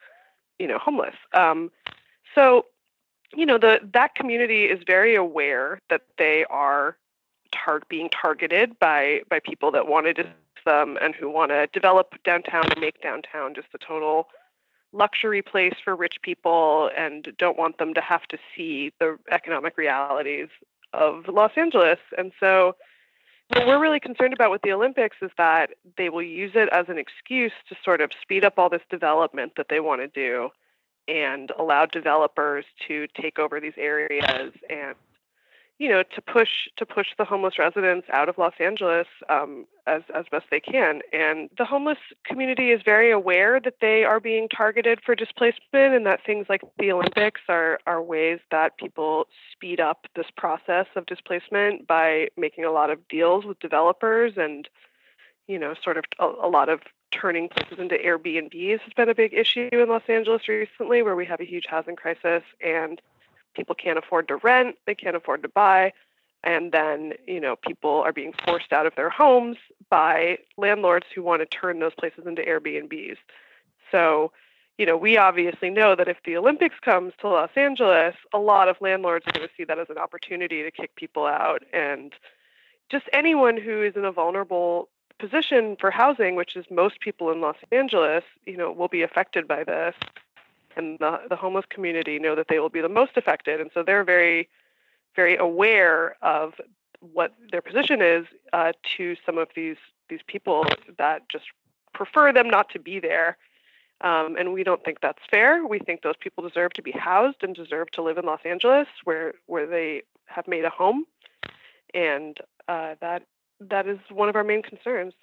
you 0.58 0.66
know, 0.66 0.78
homeless. 0.78 1.14
Um, 1.32 1.70
so, 2.34 2.66
you 3.34 3.46
know, 3.46 3.56
the 3.56 3.80
that 3.94 4.14
community 4.14 4.64
is 4.64 4.80
very 4.86 5.14
aware 5.14 5.80
that 5.88 6.02
they 6.18 6.44
are 6.50 6.98
tar- 7.54 7.82
being 7.88 8.08
targeted 8.10 8.78
by 8.78 9.20
by 9.30 9.40
people 9.40 9.70
that 9.70 9.88
want 9.88 10.14
to 10.16 10.26
them 10.64 10.90
um, 10.90 10.98
and 11.00 11.14
who 11.14 11.30
want 11.30 11.50
to 11.50 11.66
develop 11.72 12.14
downtown 12.24 12.64
and 12.70 12.80
make 12.80 13.00
downtown 13.02 13.54
just 13.54 13.68
a 13.74 13.78
total 13.78 14.28
luxury 14.92 15.42
place 15.42 15.74
for 15.82 15.96
rich 15.96 16.16
people 16.22 16.90
and 16.96 17.28
don't 17.38 17.58
want 17.58 17.78
them 17.78 17.94
to 17.94 18.00
have 18.00 18.22
to 18.28 18.38
see 18.56 18.92
the 19.00 19.18
economic 19.30 19.76
realities 19.76 20.48
of 20.92 21.26
Los 21.28 21.50
Angeles. 21.56 21.98
And 22.16 22.32
so 22.38 22.76
what 23.48 23.66
we're 23.66 23.80
really 23.80 24.00
concerned 24.00 24.32
about 24.32 24.50
with 24.50 24.62
the 24.62 24.72
Olympics 24.72 25.16
is 25.20 25.30
that 25.36 25.70
they 25.96 26.08
will 26.08 26.22
use 26.22 26.52
it 26.54 26.68
as 26.70 26.88
an 26.88 26.98
excuse 26.98 27.52
to 27.68 27.76
sort 27.84 28.00
of 28.00 28.10
speed 28.22 28.44
up 28.44 28.58
all 28.58 28.70
this 28.70 28.82
development 28.88 29.52
that 29.56 29.66
they 29.68 29.80
want 29.80 30.00
to 30.00 30.08
do 30.08 30.50
and 31.08 31.50
allow 31.58 31.84
developers 31.84 32.64
to 32.88 33.06
take 33.20 33.38
over 33.38 33.60
these 33.60 33.74
areas 33.76 34.52
and 34.70 34.94
you 35.78 35.88
know 35.88 36.02
to 36.02 36.22
push 36.22 36.68
to 36.76 36.86
push 36.86 37.08
the 37.18 37.24
homeless 37.24 37.58
residents 37.58 38.06
out 38.12 38.28
of 38.28 38.38
Los 38.38 38.54
Angeles 38.60 39.06
um, 39.28 39.66
as 39.86 40.02
as 40.14 40.24
best 40.30 40.46
they 40.50 40.60
can. 40.60 41.00
And 41.12 41.50
the 41.58 41.64
homeless 41.64 41.98
community 42.24 42.70
is 42.70 42.80
very 42.84 43.10
aware 43.10 43.60
that 43.60 43.76
they 43.80 44.04
are 44.04 44.20
being 44.20 44.48
targeted 44.48 45.00
for 45.04 45.14
displacement, 45.14 45.94
and 45.94 46.06
that 46.06 46.24
things 46.24 46.46
like 46.48 46.62
the 46.78 46.92
Olympics 46.92 47.40
are 47.48 47.80
are 47.86 48.02
ways 48.02 48.38
that 48.50 48.76
people 48.78 49.26
speed 49.52 49.80
up 49.80 50.06
this 50.14 50.30
process 50.36 50.86
of 50.94 51.06
displacement 51.06 51.86
by 51.86 52.28
making 52.36 52.64
a 52.64 52.70
lot 52.70 52.90
of 52.90 53.06
deals 53.08 53.44
with 53.44 53.58
developers 53.58 54.34
and 54.36 54.68
you 55.48 55.58
know 55.58 55.74
sort 55.82 55.98
of 55.98 56.04
a, 56.20 56.46
a 56.46 56.48
lot 56.48 56.68
of 56.68 56.80
turning 57.10 57.48
places 57.48 57.78
into 57.78 57.96
Airbnbs 57.96 58.80
has 58.80 58.92
been 58.92 59.08
a 59.08 59.14
big 59.14 59.32
issue 59.32 59.68
in 59.72 59.88
Los 59.88 60.02
Angeles 60.08 60.48
recently, 60.48 61.02
where 61.02 61.16
we 61.16 61.26
have 61.26 61.40
a 61.40 61.44
huge 61.44 61.66
housing 61.68 61.96
crisis 61.96 62.42
and 62.60 63.00
people 63.54 63.74
can't 63.74 63.98
afford 63.98 64.28
to 64.28 64.36
rent, 64.36 64.76
they 64.86 64.94
can't 64.94 65.16
afford 65.16 65.42
to 65.42 65.48
buy, 65.48 65.92
and 66.42 66.72
then 66.72 67.14
you 67.26 67.40
know 67.40 67.56
people 67.56 68.02
are 68.04 68.12
being 68.12 68.34
forced 68.44 68.72
out 68.72 68.86
of 68.86 68.94
their 68.96 69.10
homes 69.10 69.56
by 69.90 70.38
landlords 70.56 71.06
who 71.14 71.22
want 71.22 71.40
to 71.40 71.46
turn 71.46 71.80
those 71.80 71.94
places 71.94 72.26
into 72.26 72.42
Airbnbs. 72.42 73.16
So, 73.90 74.32
you 74.78 74.86
know, 74.86 74.96
we 74.96 75.16
obviously 75.16 75.70
know 75.70 75.94
that 75.94 76.08
if 76.08 76.16
the 76.24 76.36
Olympics 76.36 76.76
comes 76.80 77.12
to 77.20 77.28
Los 77.28 77.50
Angeles, 77.54 78.16
a 78.32 78.38
lot 78.38 78.68
of 78.68 78.76
landlords 78.80 79.24
are 79.26 79.32
going 79.32 79.46
to 79.46 79.54
see 79.56 79.64
that 79.64 79.78
as 79.78 79.88
an 79.90 79.98
opportunity 79.98 80.62
to 80.62 80.70
kick 80.70 80.96
people 80.96 81.26
out 81.26 81.62
and 81.72 82.12
just 82.90 83.04
anyone 83.12 83.56
who 83.56 83.82
is 83.82 83.96
in 83.96 84.04
a 84.04 84.12
vulnerable 84.12 84.88
position 85.18 85.76
for 85.78 85.90
housing, 85.90 86.34
which 86.34 86.56
is 86.56 86.64
most 86.70 87.00
people 87.00 87.30
in 87.30 87.40
Los 87.40 87.56
Angeles, 87.70 88.24
you 88.46 88.56
know, 88.56 88.72
will 88.72 88.88
be 88.88 89.02
affected 89.02 89.46
by 89.46 89.64
this 89.64 89.94
and 90.76 90.98
the, 90.98 91.20
the 91.28 91.36
homeless 91.36 91.64
community 91.68 92.18
know 92.18 92.34
that 92.34 92.48
they 92.48 92.58
will 92.58 92.68
be 92.68 92.80
the 92.80 92.88
most 92.88 93.16
affected. 93.16 93.60
And 93.60 93.70
so 93.74 93.82
they're 93.82 94.04
very, 94.04 94.48
very 95.16 95.36
aware 95.36 96.16
of 96.22 96.54
what 97.00 97.34
their 97.50 97.62
position 97.62 98.00
is 98.00 98.26
uh, 98.52 98.72
to 98.96 99.16
some 99.26 99.38
of 99.38 99.48
these 99.54 99.76
these 100.10 100.20
people 100.26 100.66
that 100.98 101.28
just 101.30 101.46
prefer 101.94 102.32
them 102.32 102.48
not 102.48 102.68
to 102.68 102.78
be 102.78 103.00
there. 103.00 103.38
Um, 104.02 104.36
and 104.36 104.52
we 104.52 104.64
don't 104.64 104.84
think 104.84 105.00
that's 105.00 105.22
fair. 105.30 105.66
We 105.66 105.78
think 105.78 106.02
those 106.02 106.16
people 106.20 106.46
deserve 106.46 106.74
to 106.74 106.82
be 106.82 106.90
housed 106.90 107.42
and 107.42 107.54
deserve 107.54 107.90
to 107.92 108.02
live 108.02 108.18
in 108.18 108.26
Los 108.26 108.40
Angeles, 108.44 108.88
where 109.04 109.34
where 109.46 109.66
they 109.66 110.02
have 110.26 110.46
made 110.46 110.64
a 110.64 110.70
home, 110.70 111.06
and 111.94 112.36
uh, 112.68 112.96
that 113.00 113.22
that 113.60 113.86
is 113.86 113.98
one 114.10 114.28
of 114.28 114.36
our 114.36 114.44
main 114.44 114.62
concerns. 114.62 115.14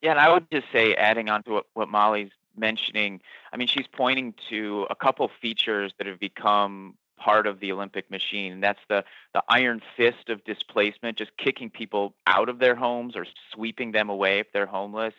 Yeah, 0.00 0.12
and 0.12 0.20
I 0.20 0.32
would 0.32 0.46
just 0.50 0.66
say, 0.72 0.94
adding 0.94 1.28
on 1.28 1.42
to 1.42 1.50
what, 1.50 1.66
what 1.74 1.88
Molly's 1.88 2.30
mentioning, 2.58 3.20
I 3.52 3.56
mean, 3.56 3.68
she's 3.68 3.86
pointing 3.86 4.34
to 4.50 4.86
a 4.90 4.94
couple 4.94 5.30
features 5.40 5.92
that 5.98 6.06
have 6.06 6.20
become 6.20 6.94
part 7.18 7.46
of 7.46 7.60
the 7.60 7.72
Olympic 7.72 8.10
machine. 8.10 8.52
And 8.52 8.62
that's 8.62 8.80
the, 8.88 9.04
the 9.34 9.42
iron 9.48 9.82
fist 9.96 10.28
of 10.28 10.44
displacement, 10.44 11.18
just 11.18 11.36
kicking 11.36 11.68
people 11.70 12.14
out 12.26 12.48
of 12.48 12.58
their 12.58 12.74
homes 12.74 13.16
or 13.16 13.26
sweeping 13.52 13.92
them 13.92 14.08
away 14.08 14.38
if 14.38 14.52
they're 14.52 14.66
homeless. 14.66 15.14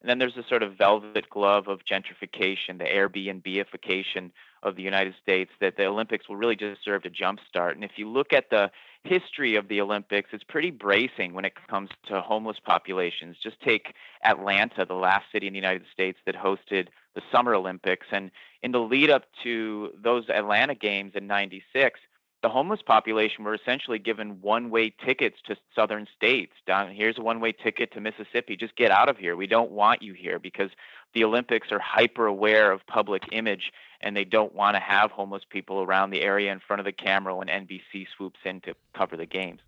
And 0.00 0.08
then 0.08 0.18
there's 0.18 0.36
a 0.36 0.48
sort 0.48 0.62
of 0.62 0.78
velvet 0.78 1.28
glove 1.28 1.68
of 1.68 1.80
gentrification, 1.84 2.78
the 2.78 2.84
Airbnbification 2.84 4.30
of 4.62 4.76
the 4.76 4.82
United 4.82 5.14
States 5.22 5.50
that 5.60 5.76
the 5.76 5.86
Olympics 5.86 6.28
will 6.28 6.36
really 6.36 6.56
just 6.56 6.82
serve 6.82 7.02
to 7.02 7.10
jumpstart. 7.10 7.72
And 7.72 7.84
if 7.84 7.92
you 7.96 8.08
look 8.08 8.32
at 8.32 8.48
the 8.48 8.70
history 9.04 9.56
of 9.56 9.68
the 9.68 9.80
Olympics, 9.80 10.30
it's 10.32 10.44
pretty 10.44 10.70
bracing 10.70 11.32
when 11.34 11.44
it 11.44 11.54
comes 11.68 11.90
to 12.06 12.20
homeless 12.20 12.58
populations. 12.64 13.36
Just 13.42 13.60
take 13.60 13.94
Atlanta, 14.24 14.84
the 14.84 14.94
last 14.94 15.24
city 15.32 15.46
in 15.46 15.52
the 15.52 15.58
United 15.58 15.84
States 15.92 16.18
that 16.26 16.34
hosted 16.34 16.88
the 17.14 17.22
Summer 17.32 17.54
Olympics. 17.54 18.06
And 18.12 18.30
in 18.62 18.72
the 18.72 18.78
lead 18.78 19.10
up 19.10 19.24
to 19.42 19.90
those 20.02 20.28
Atlanta 20.28 20.74
Games 20.74 21.12
in 21.14 21.26
96, 21.26 22.00
the 22.42 22.48
homeless 22.48 22.80
population 22.82 23.44
were 23.44 23.54
essentially 23.54 23.98
given 23.98 24.40
one-way 24.40 24.94
tickets 25.04 25.36
to 25.46 25.56
southern 25.74 26.06
states. 26.16 26.52
Down 26.66 26.90
here's 26.90 27.18
a 27.18 27.22
one-way 27.22 27.52
ticket 27.52 27.92
to 27.92 28.00
Mississippi. 28.00 28.56
Just 28.56 28.76
get 28.76 28.90
out 28.90 29.10
of 29.10 29.18
here. 29.18 29.36
We 29.36 29.46
don't 29.46 29.70
want 29.70 30.02
you 30.02 30.14
here 30.14 30.38
because 30.38 30.70
the 31.14 31.24
Olympics 31.24 31.68
are 31.70 31.80
hyper 31.80 32.26
aware 32.26 32.72
of 32.72 32.86
public 32.86 33.24
image 33.32 33.72
and 34.00 34.16
they 34.16 34.24
don't 34.24 34.54
want 34.54 34.76
to 34.76 34.80
have 34.80 35.10
homeless 35.10 35.42
people 35.48 35.82
around 35.82 36.10
the 36.10 36.22
area 36.22 36.52
in 36.52 36.60
front 36.60 36.80
of 36.80 36.84
the 36.84 36.92
camera 36.92 37.36
when 37.36 37.48
NBC 37.48 38.06
swoops 38.16 38.40
in 38.44 38.60
to 38.62 38.74
cover 38.94 39.16
the 39.16 39.26
games. 39.26 39.60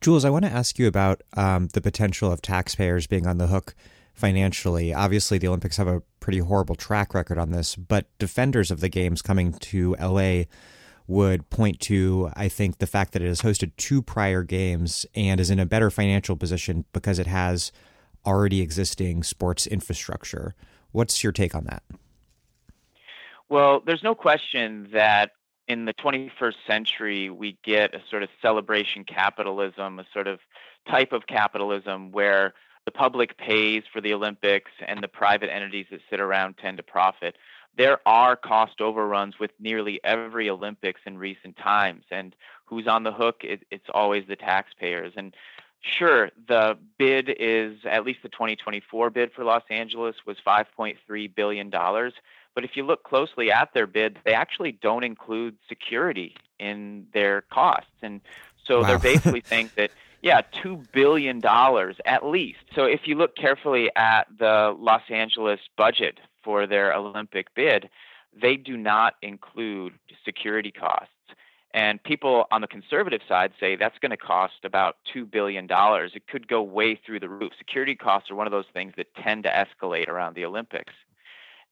Jules, 0.00 0.24
I 0.24 0.30
want 0.30 0.44
to 0.44 0.50
ask 0.50 0.78
you 0.78 0.86
about 0.86 1.22
um, 1.34 1.68
the 1.68 1.80
potential 1.80 2.30
of 2.30 2.42
taxpayers 2.42 3.06
being 3.06 3.26
on 3.26 3.38
the 3.38 3.46
hook 3.46 3.74
financially. 4.12 4.92
Obviously, 4.92 5.38
the 5.38 5.48
Olympics 5.48 5.76
have 5.78 5.88
a 5.88 6.02
pretty 6.20 6.40
horrible 6.40 6.74
track 6.74 7.14
record 7.14 7.38
on 7.38 7.52
this, 7.52 7.74
but 7.74 8.06
defenders 8.18 8.70
of 8.70 8.80
the 8.80 8.88
games 8.88 9.22
coming 9.22 9.52
to 9.52 9.96
LA 10.00 10.42
would 11.06 11.48
point 11.48 11.80
to, 11.80 12.30
I 12.36 12.48
think, 12.48 12.78
the 12.78 12.86
fact 12.86 13.12
that 13.12 13.22
it 13.22 13.28
has 13.28 13.40
hosted 13.40 13.72
two 13.76 14.02
prior 14.02 14.42
games 14.42 15.06
and 15.14 15.40
is 15.40 15.48
in 15.50 15.58
a 15.58 15.64
better 15.64 15.90
financial 15.90 16.36
position 16.36 16.84
because 16.92 17.18
it 17.18 17.26
has 17.26 17.72
already 18.26 18.60
existing 18.60 19.22
sports 19.22 19.66
infrastructure. 19.66 20.54
What's 20.92 21.24
your 21.24 21.32
take 21.32 21.54
on 21.54 21.64
that? 21.64 21.82
Well, 23.48 23.80
there's 23.84 24.02
no 24.02 24.14
question 24.14 24.88
that 24.92 25.32
in 25.68 25.84
the 25.84 25.94
21st 25.94 26.54
century, 26.66 27.30
we 27.30 27.58
get 27.62 27.94
a 27.94 28.00
sort 28.10 28.22
of 28.22 28.28
celebration 28.40 29.04
capitalism, 29.04 29.98
a 29.98 30.06
sort 30.12 30.26
of 30.26 30.40
type 30.88 31.12
of 31.12 31.26
capitalism 31.26 32.10
where 32.10 32.54
the 32.84 32.90
public 32.90 33.36
pays 33.36 33.82
for 33.92 34.00
the 34.00 34.14
Olympics 34.14 34.70
and 34.86 35.02
the 35.02 35.08
private 35.08 35.50
entities 35.52 35.86
that 35.90 36.00
sit 36.08 36.20
around 36.20 36.56
tend 36.56 36.78
to 36.78 36.82
profit. 36.82 37.36
There 37.76 37.98
are 38.06 38.34
cost 38.34 38.80
overruns 38.80 39.38
with 39.38 39.50
nearly 39.60 40.00
every 40.02 40.48
Olympics 40.48 41.02
in 41.04 41.18
recent 41.18 41.56
times, 41.58 42.04
and 42.10 42.34
who's 42.64 42.88
on 42.88 43.04
the 43.04 43.12
hook? 43.12 43.42
It, 43.42 43.66
it's 43.70 43.88
always 43.92 44.24
the 44.26 44.36
taxpayers. 44.36 45.12
And 45.16 45.34
Sure. 45.80 46.30
The 46.48 46.76
bid 46.98 47.28
is 47.38 47.78
at 47.88 48.04
least 48.04 48.20
the 48.22 48.28
2024 48.28 49.10
bid 49.10 49.32
for 49.32 49.44
Los 49.44 49.62
Angeles 49.70 50.16
was 50.26 50.36
$5.3 50.46 51.34
billion. 51.34 51.70
But 52.58 52.64
if 52.64 52.76
you 52.76 52.82
look 52.82 53.04
closely 53.04 53.52
at 53.52 53.72
their 53.72 53.86
bid, 53.86 54.18
they 54.24 54.34
actually 54.34 54.72
don't 54.72 55.04
include 55.04 55.54
security 55.68 56.34
in 56.58 57.06
their 57.14 57.42
costs. 57.42 57.92
And 58.02 58.20
so 58.64 58.80
wow. 58.80 58.88
they're 58.88 58.98
basically 59.14 59.44
saying 59.46 59.70
that, 59.76 59.92
yeah, 60.22 60.40
$2 60.64 60.84
billion 60.90 61.40
at 62.04 62.26
least. 62.26 62.58
So 62.74 62.82
if 62.82 63.02
you 63.04 63.14
look 63.14 63.36
carefully 63.36 63.92
at 63.94 64.26
the 64.40 64.74
Los 64.76 65.02
Angeles 65.08 65.60
budget 65.76 66.18
for 66.42 66.66
their 66.66 66.92
Olympic 66.94 67.54
bid, 67.54 67.90
they 68.34 68.56
do 68.56 68.76
not 68.76 69.14
include 69.22 69.92
security 70.24 70.72
costs. 70.72 71.12
And 71.74 72.02
people 72.02 72.46
on 72.50 72.60
the 72.60 72.66
conservative 72.66 73.20
side 73.28 73.52
say 73.60 73.76
that's 73.76 74.00
going 74.00 74.10
to 74.10 74.16
cost 74.16 74.64
about 74.64 74.96
$2 75.14 75.30
billion. 75.30 75.68
It 75.70 76.26
could 76.26 76.48
go 76.48 76.60
way 76.60 76.96
through 77.06 77.20
the 77.20 77.28
roof. 77.28 77.52
Security 77.56 77.94
costs 77.94 78.32
are 78.32 78.34
one 78.34 78.48
of 78.48 78.50
those 78.50 78.66
things 78.74 78.94
that 78.96 79.14
tend 79.14 79.44
to 79.44 79.48
escalate 79.48 80.08
around 80.08 80.34
the 80.34 80.44
Olympics. 80.44 80.92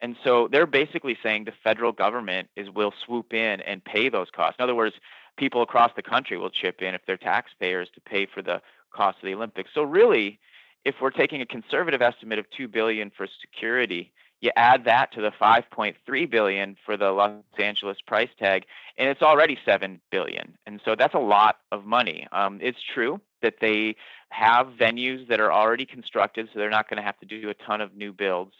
And 0.00 0.16
so 0.22 0.48
they're 0.50 0.66
basically 0.66 1.16
saying 1.22 1.44
the 1.44 1.52
federal 1.64 1.92
government 1.92 2.48
is 2.56 2.70
will 2.70 2.92
swoop 3.04 3.32
in 3.32 3.60
and 3.62 3.82
pay 3.84 4.08
those 4.08 4.28
costs. 4.30 4.56
In 4.58 4.62
other 4.62 4.74
words, 4.74 4.96
people 5.36 5.62
across 5.62 5.90
the 5.96 6.02
country 6.02 6.36
will 6.36 6.50
chip 6.50 6.82
in 6.82 6.94
if 6.94 7.02
they're 7.06 7.16
taxpayers 7.16 7.88
to 7.94 8.00
pay 8.00 8.26
for 8.26 8.42
the 8.42 8.60
cost 8.92 9.18
of 9.18 9.26
the 9.26 9.34
Olympics. 9.34 9.70
So 9.74 9.82
really, 9.82 10.38
if 10.84 10.96
we're 11.00 11.10
taking 11.10 11.40
a 11.40 11.46
conservative 11.46 12.02
estimate 12.02 12.38
of 12.38 12.46
2 12.50 12.68
billion 12.68 13.10
for 13.10 13.26
security, 13.40 14.12
you 14.40 14.50
add 14.56 14.84
that 14.84 15.12
to 15.12 15.20
the 15.20 15.30
5.3 15.30 16.30
billion 16.30 16.76
for 16.84 16.96
the 16.96 17.10
Los 17.10 17.32
Angeles 17.58 17.98
price 18.06 18.28
tag, 18.38 18.64
and 18.98 19.08
it's 19.08 19.22
already 19.22 19.58
7 19.64 20.00
billion. 20.10 20.56
And 20.66 20.80
so 20.84 20.94
that's 20.94 21.14
a 21.14 21.18
lot 21.18 21.58
of 21.72 21.84
money. 21.84 22.26
Um, 22.32 22.58
it's 22.62 22.78
true 22.94 23.20
that 23.42 23.54
they 23.60 23.96
have 24.28 24.68
venues 24.78 25.26
that 25.28 25.40
are 25.40 25.52
already 25.52 25.86
constructed, 25.86 26.48
so 26.52 26.58
they're 26.58 26.70
not 26.70 26.88
going 26.88 26.98
to 26.98 27.02
have 27.02 27.18
to 27.20 27.26
do 27.26 27.48
a 27.48 27.54
ton 27.54 27.80
of 27.80 27.96
new 27.96 28.12
builds. 28.12 28.52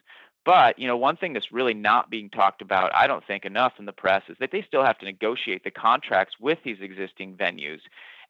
But 0.47 0.79
you 0.79 0.87
know, 0.87 0.97
one 0.97 1.17
thing 1.17 1.35
that's 1.35 1.53
really 1.53 1.75
not 1.75 2.09
being 2.09 2.31
talked 2.31 2.63
about, 2.63 2.95
I 2.95 3.07
don't 3.07 3.27
think 3.27 3.45
enough 3.45 3.75
in 3.79 3.85
the 3.85 3.93
press, 3.93 4.23
is 4.29 4.37
that 4.41 4.53
they 4.53 4.63
still 4.63 4.85
have 4.85 4.97
to 5.01 5.05
negotiate 5.05 5.65
the 5.65 5.71
contracts 5.71 6.37
with 6.41 6.59
these 6.65 6.79
existing 6.81 7.35
venues. 7.35 7.81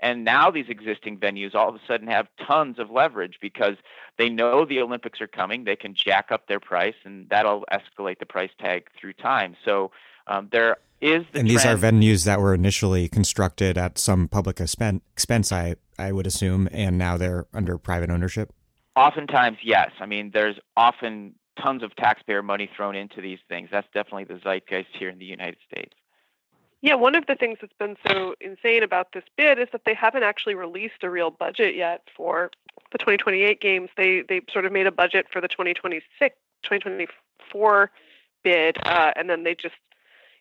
And 0.01 0.25
now 0.25 0.51
these 0.51 0.67
existing 0.69 1.19
venues 1.19 1.55
all 1.55 1.69
of 1.69 1.75
a 1.75 1.81
sudden 1.87 2.09
have 2.09 2.27
tons 2.47 2.79
of 2.79 2.91
leverage 2.91 3.39
because 3.41 3.77
they 4.19 4.29
know 4.29 4.65
the 4.65 4.81
Olympics 4.81 5.21
are 5.21 5.29
coming. 5.29 5.65
They 5.65 5.77
can 5.77 5.95
jack 5.95 6.33
up 6.33 6.49
their 6.49 6.61
price, 6.61 6.97
and 7.05 7.29
that'll 7.29 7.65
escalate 7.73 8.19
the 8.19 8.27
price 8.27 8.51
tag 8.59 8.89
through 8.99 9.13
time. 9.15 9.55
So 9.65 9.93
Um, 10.29 10.49
there 10.51 10.79
is 11.01 11.25
the 11.33 11.41
and 11.41 11.49
these 11.49 11.65
are 11.65 11.77
venues 11.77 12.25
that 12.25 12.41
were 12.41 12.53
initially 12.53 13.09
constructed 13.09 13.79
at 13.79 13.97
some 13.99 14.29
public 14.29 14.61
expense, 14.61 15.53
I 15.53 15.77
I 15.99 16.11
would 16.13 16.27
assume, 16.27 16.69
and 16.73 16.99
now 16.99 17.17
they're 17.17 17.47
under 17.55 17.79
private 17.79 18.11
ownership. 18.11 18.53
Oftentimes, 18.97 19.59
yes. 19.63 19.91
I 20.01 20.07
mean, 20.07 20.31
there's 20.33 20.59
often 20.77 21.35
tons 21.63 21.83
of 21.83 21.95
taxpayer 21.97 22.43
money 22.43 22.69
thrown 22.77 22.95
into 22.95 23.21
these 23.21 23.39
things. 23.49 23.69
That's 23.71 23.89
definitely 23.93 24.25
the 24.25 24.41
zeitgeist 24.43 24.89
here 24.99 25.09
in 25.09 25.19
the 25.19 25.25
United 25.25 25.59
States. 25.71 25.95
Yeah, 26.83 26.95
one 26.95 27.15
of 27.15 27.27
the 27.27 27.35
things 27.35 27.59
that's 27.61 27.73
been 27.79 27.97
so 28.07 28.35
insane 28.41 28.83
about 28.83 29.13
this 29.13 29.25
bid 29.37 29.59
is 29.59 29.69
that 29.73 29.83
they 29.87 29.95
haven't 29.95 30.23
actually 30.23 30.55
released 30.55 31.03
a 31.03 31.11
real 31.11 31.31
budget 31.31 31.75
yet 31.75 32.03
for 32.15 32.51
the 32.93 32.99
2028 32.99 33.61
games. 33.61 33.89
They 33.97 34.23
they 34.29 34.43
sort 34.53 34.67
of 34.67 34.73
made 34.73 34.87
a 34.87 34.93
budget 34.93 35.27
for 35.33 35.41
the 35.41 35.49
2026 35.49 36.37
2024 36.63 37.91
bid, 38.43 38.77
uh, 38.87 39.13
and 39.17 39.31
then 39.31 39.45
they 39.45 39.55
just 39.55 39.75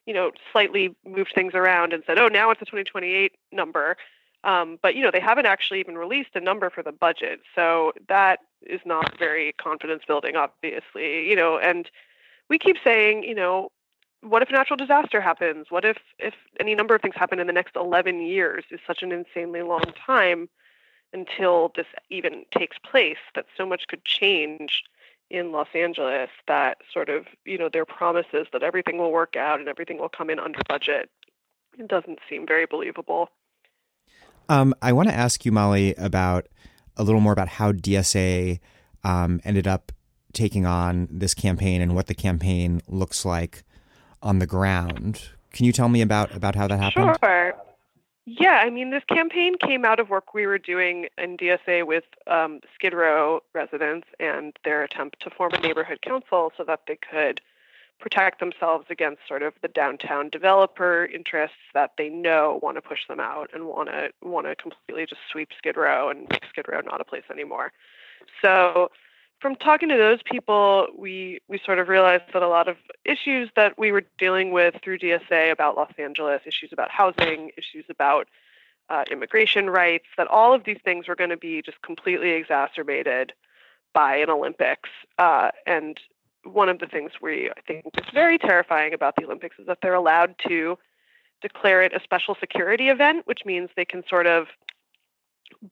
you 0.05 0.13
know 0.13 0.31
slightly 0.51 0.95
moved 1.05 1.31
things 1.33 1.53
around 1.53 1.93
and 1.93 2.03
said, 2.05 2.19
oh, 2.19 2.27
now 2.27 2.51
it's 2.51 2.61
a 2.61 2.65
2028 2.65 3.33
number. 3.51 3.97
Um, 4.45 4.77
but 4.81 4.95
you 4.95 5.01
know 5.01 5.09
they 5.11 5.19
haven't 5.19 5.47
actually 5.47 5.79
even 5.79 5.97
released 5.97 6.29
a 6.35 6.39
number 6.39 6.69
for 6.69 6.83
the 6.83 6.91
budget, 6.91 7.41
so 7.55 7.91
that 8.07 8.39
is 8.61 8.79
not 8.85 9.17
very 9.17 9.53
confidence 9.53 10.03
building, 10.07 10.35
obviously. 10.35 11.27
You 11.27 11.35
know, 11.35 11.57
and 11.57 11.89
we 12.47 12.59
keep 12.59 12.77
saying, 12.83 13.23
you 13.23 13.33
know, 13.33 13.71
what 14.21 14.43
if 14.43 14.49
a 14.49 14.53
natural 14.53 14.77
disaster 14.77 15.19
happens? 15.19 15.67
What 15.69 15.83
if 15.83 15.97
if 16.19 16.35
any 16.59 16.75
number 16.75 16.93
of 16.93 17.01
things 17.01 17.15
happen 17.15 17.39
in 17.39 17.47
the 17.47 17.53
next 17.53 17.75
11 17.75 18.21
years? 18.21 18.63
Is 18.69 18.79
such 18.85 19.01
an 19.01 19.11
insanely 19.11 19.63
long 19.63 19.93
time 20.05 20.47
until 21.11 21.71
this 21.75 21.87
even 22.09 22.45
takes 22.51 22.77
place 22.79 23.17
that 23.33 23.45
so 23.57 23.65
much 23.65 23.87
could 23.87 24.05
change 24.05 24.83
in 25.31 25.51
Los 25.51 25.69
Angeles 25.73 26.29
that 26.47 26.77
sort 26.91 27.09
of, 27.09 27.25
you 27.45 27.57
know, 27.57 27.69
their 27.69 27.85
promises 27.85 28.47
that 28.53 28.61
everything 28.61 28.97
will 28.99 29.11
work 29.11 29.35
out 29.35 29.59
and 29.59 29.67
everything 29.67 29.97
will 29.97 30.09
come 30.09 30.29
in 30.29 30.39
under 30.39 30.59
budget. 30.69 31.09
It 31.79 31.87
doesn't 31.87 32.19
seem 32.29 32.45
very 32.45 32.67
believable. 32.67 33.29
Um, 34.49 34.75
I 34.81 34.93
want 34.93 35.09
to 35.09 35.15
ask 35.15 35.45
you, 35.45 35.51
Molly, 35.51 35.95
about 35.97 36.47
a 36.97 37.03
little 37.03 37.21
more 37.21 37.33
about 37.33 37.47
how 37.47 37.71
DSA 37.71 38.59
um, 39.03 39.41
ended 39.43 39.67
up 39.67 39.91
taking 40.33 40.65
on 40.65 41.07
this 41.09 41.33
campaign 41.33 41.81
and 41.81 41.95
what 41.95 42.07
the 42.07 42.13
campaign 42.13 42.81
looks 42.87 43.25
like 43.25 43.63
on 44.21 44.39
the 44.39 44.47
ground. 44.47 45.29
Can 45.51 45.65
you 45.65 45.71
tell 45.71 45.87
me 45.87 46.01
about 46.01 46.35
about 46.35 46.55
how 46.55 46.67
that 46.67 46.77
happened? 46.77 47.17
Sure. 47.23 47.53
Yeah, 48.27 48.61
I 48.65 48.71
mean, 48.71 48.89
this 48.89 49.03
campaign 49.03 49.55
came 49.55 49.85
out 49.85 49.99
of 49.99 50.09
work 50.09 50.33
we 50.33 50.47
were 50.47 50.57
doing 50.57 51.07
in 51.17 51.37
DSA 51.37 51.85
with 51.85 52.05
um, 52.25 52.59
Skid 52.73 52.93
Row 52.93 53.43
residents 53.53 54.07
and 54.19 54.57
their 54.65 54.83
attempt 54.83 55.21
to 55.21 55.29
form 55.29 55.53
a 55.53 55.59
neighborhood 55.59 56.01
council 56.01 56.51
so 56.57 56.63
that 56.63 56.81
they 56.87 56.97
could 56.97 57.39
protect 57.99 58.39
themselves 58.39 58.85
against 58.89 59.21
sort 59.27 59.41
of 59.41 59.53
the 59.61 59.67
downtown 59.67 60.29
developer 60.29 61.05
interests 61.05 61.57
that 61.73 61.91
they 61.97 62.09
know 62.09 62.59
want 62.61 62.77
to 62.77 62.81
push 62.81 63.07
them 63.07 63.19
out 63.19 63.49
and 63.53 63.65
want 63.65 63.89
to 63.89 64.09
want 64.21 64.45
to 64.47 64.55
completely 64.55 65.05
just 65.05 65.21
sweep 65.31 65.49
Skid 65.57 65.77
Row 65.77 66.09
and 66.09 66.27
make 66.29 66.43
Skid 66.49 66.65
Row 66.67 66.81
not 66.81 67.01
a 67.01 67.05
place 67.05 67.23
anymore. 67.31 67.71
So 68.41 68.89
from 69.39 69.55
talking 69.55 69.89
to 69.89 69.97
those 69.97 70.19
people, 70.23 70.87
we 70.97 71.39
we 71.47 71.59
sort 71.63 71.79
of 71.79 71.87
realized 71.87 72.23
that 72.33 72.43
a 72.43 72.47
lot 72.47 72.67
of 72.67 72.77
issues 73.03 73.49
that 73.55 73.77
we 73.77 73.91
were 73.91 74.03
dealing 74.17 74.51
with 74.51 74.75
through 74.83 74.99
DSA 74.99 75.51
about 75.51 75.77
Los 75.77 75.91
Angeles, 75.97 76.41
issues 76.45 76.71
about 76.71 76.91
housing, 76.91 77.51
issues 77.57 77.85
about 77.89 78.27
uh, 78.89 79.03
immigration 79.11 79.69
rights, 79.69 80.05
that 80.17 80.27
all 80.27 80.53
of 80.53 80.63
these 80.63 80.79
things 80.83 81.07
were 81.07 81.15
going 81.15 81.29
to 81.29 81.37
be 81.37 81.61
just 81.61 81.81
completely 81.81 82.31
exacerbated 82.31 83.33
by 83.93 84.17
an 84.17 84.29
Olympics. 84.29 84.89
Uh, 85.17 85.51
and 85.65 85.99
one 86.45 86.69
of 86.69 86.79
the 86.79 86.85
things 86.85 87.11
we 87.21 87.49
I 87.49 87.61
think 87.67 87.85
is 87.97 88.05
very 88.13 88.37
terrifying 88.37 88.93
about 88.93 89.15
the 89.15 89.25
Olympics 89.25 89.57
is 89.59 89.67
that 89.67 89.79
they're 89.81 89.93
allowed 89.93 90.35
to 90.47 90.77
declare 91.41 91.81
it 91.81 91.93
a 91.93 91.99
special 92.01 92.35
security 92.39 92.89
event, 92.89 93.27
which 93.27 93.45
means 93.45 93.69
they 93.75 93.85
can 93.85 94.03
sort 94.07 94.27
of 94.27 94.47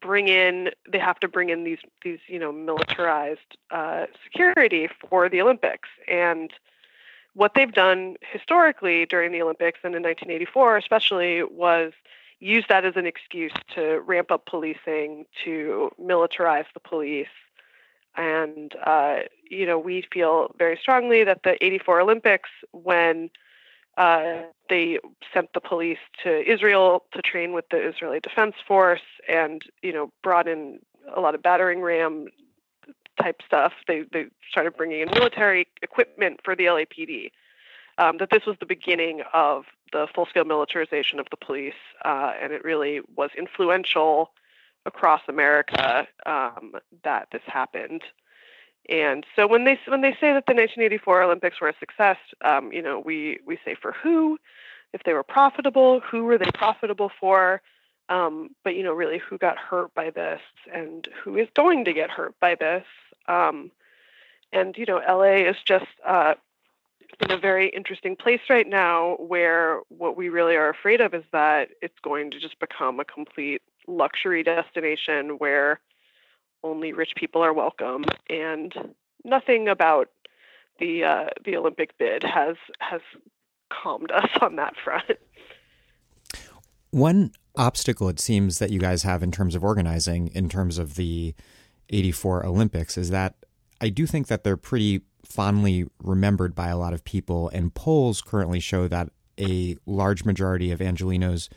bring 0.01 0.27
in 0.27 0.69
they 0.89 0.99
have 0.99 1.19
to 1.19 1.27
bring 1.27 1.49
in 1.49 1.63
these 1.63 1.79
these 2.03 2.19
you 2.27 2.39
know 2.39 2.51
militarized 2.51 3.57
uh, 3.71 4.05
security 4.23 4.89
for 5.09 5.29
the 5.29 5.41
Olympics. 5.41 5.89
And 6.07 6.51
what 7.33 7.53
they've 7.55 7.71
done 7.71 8.15
historically 8.31 9.05
during 9.05 9.31
the 9.31 9.41
Olympics 9.41 9.79
and 9.83 9.95
in 9.95 10.03
1984 10.03 10.77
especially 10.77 11.43
was 11.43 11.93
use 12.39 12.65
that 12.69 12.85
as 12.85 12.95
an 12.95 13.05
excuse 13.05 13.53
to 13.73 14.01
ramp 14.05 14.29
up 14.29 14.45
policing 14.45 15.25
to 15.43 15.89
militarize 15.99 16.65
the 16.73 16.79
police 16.79 17.27
and 18.15 18.73
uh, 18.85 19.19
you 19.49 19.65
know 19.65 19.79
we 19.79 20.05
feel 20.11 20.53
very 20.57 20.77
strongly 20.81 21.23
that 21.23 21.43
the 21.43 21.63
84 21.63 22.01
Olympics 22.01 22.49
when 22.71 23.29
uh, 23.97 24.41
they 24.69 24.99
sent 25.33 25.53
the 25.53 25.61
police 25.61 25.99
to 26.23 26.49
Israel 26.49 27.03
to 27.13 27.21
train 27.21 27.53
with 27.53 27.65
the 27.69 27.77
Israeli 27.77 28.19
Defense 28.19 28.55
Force, 28.67 29.01
and 29.27 29.63
you 29.81 29.93
know 29.93 30.11
brought 30.21 30.47
in 30.47 30.79
a 31.15 31.21
lot 31.21 31.35
of 31.35 31.43
battering 31.43 31.81
ram 31.81 32.27
type 33.21 33.41
stuff. 33.45 33.73
They 33.87 34.03
they 34.11 34.25
started 34.49 34.75
bringing 34.75 35.01
in 35.01 35.09
military 35.11 35.67
equipment 35.81 36.39
for 36.43 36.55
the 36.55 36.65
LAPD. 36.65 37.31
Um, 37.99 38.17
that 38.17 38.31
this 38.31 38.47
was 38.47 38.57
the 38.59 38.65
beginning 38.65 39.21
of 39.33 39.65
the 39.91 40.07
full-scale 40.15 40.45
militarization 40.45 41.19
of 41.19 41.27
the 41.29 41.37
police, 41.37 41.75
uh, 42.03 42.33
and 42.41 42.51
it 42.51 42.63
really 42.63 43.01
was 43.15 43.29
influential 43.37 44.31
across 44.85 45.21
America 45.27 46.07
um, 46.25 46.73
that 47.03 47.27
this 47.31 47.41
happened. 47.45 48.03
And 48.89 49.25
so 49.35 49.47
when 49.47 49.63
they 49.63 49.79
when 49.87 50.01
they 50.01 50.11
say 50.11 50.33
that 50.33 50.45
the 50.45 50.53
1984 50.53 51.23
Olympics 51.23 51.61
were 51.61 51.69
a 51.69 51.75
success, 51.79 52.17
um, 52.43 52.71
you 52.73 52.81
know, 52.81 52.99
we 52.99 53.39
we 53.45 53.57
say 53.63 53.75
for 53.81 53.93
who, 53.93 54.37
if 54.91 55.03
they 55.03 55.13
were 55.13 55.23
profitable, 55.23 56.01
who 56.01 56.25
were 56.25 56.37
they 56.37 56.51
profitable 56.53 57.09
for, 57.19 57.61
um, 58.09 58.49
but 58.63 58.75
you 58.75 58.83
know, 58.83 58.93
really 58.93 59.19
who 59.19 59.37
got 59.37 59.57
hurt 59.57 59.93
by 59.93 60.09
this 60.09 60.41
and 60.73 61.07
who 61.23 61.37
is 61.37 61.47
going 61.55 61.85
to 61.85 61.93
get 61.93 62.09
hurt 62.09 62.37
by 62.41 62.55
this. 62.55 62.83
Um, 63.29 63.71
and 64.51 64.77
you 64.77 64.85
know, 64.85 65.01
LA 65.07 65.47
is 65.49 65.55
just 65.65 65.85
uh, 66.05 66.33
in 67.21 67.31
a 67.31 67.37
very 67.37 67.69
interesting 67.69 68.17
place 68.17 68.41
right 68.49 68.67
now, 68.67 69.15
where 69.15 69.79
what 69.89 70.17
we 70.17 70.27
really 70.27 70.55
are 70.55 70.69
afraid 70.69 70.99
of 70.99 71.13
is 71.13 71.23
that 71.31 71.69
it's 71.81 71.99
going 72.01 72.31
to 72.31 72.39
just 72.39 72.59
become 72.59 72.99
a 72.99 73.05
complete 73.05 73.61
luxury 73.87 74.43
destination 74.43 75.31
where 75.37 75.79
only 76.63 76.93
rich 76.93 77.11
people 77.15 77.43
are 77.43 77.53
welcome, 77.53 78.05
and 78.29 78.73
nothing 79.23 79.67
about 79.67 80.09
the 80.79 81.03
uh, 81.03 81.25
the 81.45 81.55
Olympic 81.55 81.97
bid 81.97 82.23
has 82.23 82.55
has 82.79 83.01
calmed 83.69 84.11
us 84.11 84.29
on 84.41 84.55
that 84.55 84.73
front. 84.83 85.17
One 86.91 87.31
obstacle 87.55 88.09
it 88.09 88.19
seems 88.19 88.59
that 88.59 88.71
you 88.71 88.79
guys 88.79 89.03
have 89.03 89.23
in 89.23 89.31
terms 89.31 89.55
of 89.55 89.63
organizing, 89.63 90.29
in 90.29 90.49
terms 90.49 90.77
of 90.77 90.95
the 90.95 91.33
'84 91.89 92.45
Olympics, 92.45 92.97
is 92.97 93.09
that 93.09 93.35
I 93.81 93.89
do 93.89 94.05
think 94.05 94.27
that 94.27 94.43
they're 94.43 94.57
pretty 94.57 95.01
fondly 95.25 95.85
remembered 96.01 96.55
by 96.55 96.69
a 96.69 96.77
lot 96.77 96.93
of 96.93 97.03
people, 97.03 97.49
and 97.49 97.73
polls 97.73 98.21
currently 98.21 98.59
show 98.59 98.87
that 98.87 99.09
a 99.39 99.77
large 99.85 100.25
majority 100.25 100.71
of 100.71 100.79
Angelenos 100.79 101.49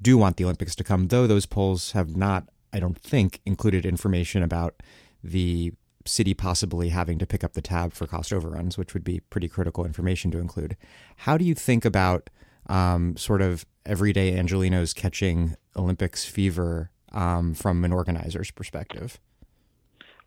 do 0.00 0.16
want 0.16 0.36
the 0.36 0.44
Olympics 0.44 0.74
to 0.76 0.84
come, 0.84 1.08
though 1.08 1.26
those 1.26 1.46
polls 1.46 1.92
have 1.92 2.16
not 2.16 2.48
I 2.72 2.80
don't 2.80 2.98
think, 2.98 3.40
included 3.46 3.86
information 3.86 4.42
about 4.42 4.82
the 5.22 5.72
city 6.04 6.34
possibly 6.34 6.88
having 6.88 7.18
to 7.18 7.26
pick 7.26 7.44
up 7.44 7.52
the 7.52 7.62
tab 7.62 7.92
for 7.92 8.06
cost 8.06 8.32
overruns, 8.32 8.78
which 8.78 8.94
would 8.94 9.04
be 9.04 9.20
pretty 9.20 9.48
critical 9.48 9.84
information 9.84 10.30
to 10.30 10.38
include. 10.38 10.76
How 11.18 11.36
do 11.36 11.44
you 11.44 11.54
think 11.54 11.84
about 11.84 12.30
um, 12.66 13.16
sort 13.16 13.42
of 13.42 13.66
everyday 13.84 14.32
Angelenos 14.32 14.94
catching 14.94 15.56
Olympics 15.76 16.24
fever 16.24 16.90
um, 17.12 17.54
from 17.54 17.84
an 17.84 17.92
organizer's 17.92 18.50
perspective? 18.50 19.18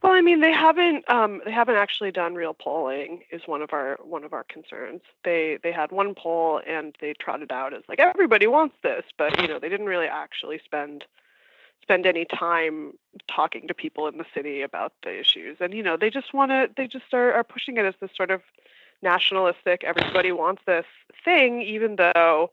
Well, 0.01 0.13
I 0.13 0.21
mean, 0.21 0.41
they 0.41 0.51
haven't 0.51 1.07
um, 1.09 1.41
they 1.45 1.51
haven't 1.51 1.75
actually 1.75 2.11
done 2.11 2.33
real 2.33 2.55
polling. 2.55 3.23
Is 3.31 3.43
one 3.45 3.61
of 3.61 3.71
our 3.71 3.99
one 4.03 4.23
of 4.23 4.33
our 4.33 4.43
concerns. 4.43 5.01
They 5.23 5.59
they 5.61 5.71
had 5.71 5.91
one 5.91 6.15
poll 6.15 6.61
and 6.65 6.95
they 6.99 7.13
trotted 7.13 7.51
out 7.51 7.73
as 7.73 7.83
like 7.87 7.99
everybody 7.99 8.47
wants 8.47 8.75
this, 8.81 9.03
but 9.17 9.39
you 9.39 9.47
know 9.47 9.59
they 9.59 9.69
didn't 9.69 9.85
really 9.85 10.07
actually 10.07 10.59
spend 10.65 11.05
spend 11.83 12.05
any 12.05 12.25
time 12.25 12.93
talking 13.27 13.67
to 13.67 13.73
people 13.73 14.07
in 14.07 14.17
the 14.17 14.25
city 14.33 14.61
about 14.61 14.93
the 15.03 15.19
issues. 15.19 15.57
And 15.59 15.73
you 15.73 15.83
know, 15.83 15.97
they 15.97 16.09
just 16.09 16.33
want 16.33 16.49
to 16.51 16.69
they 16.75 16.87
just 16.87 17.13
are, 17.13 17.33
are 17.33 17.43
pushing 17.43 17.77
it 17.77 17.85
as 17.85 17.95
this 17.99 18.11
sort 18.15 18.31
of 18.31 18.41
nationalistic 19.03 19.83
everybody 19.83 20.31
wants 20.31 20.61
this 20.67 20.85
thing 21.25 21.59
even 21.59 21.95
though 21.95 22.51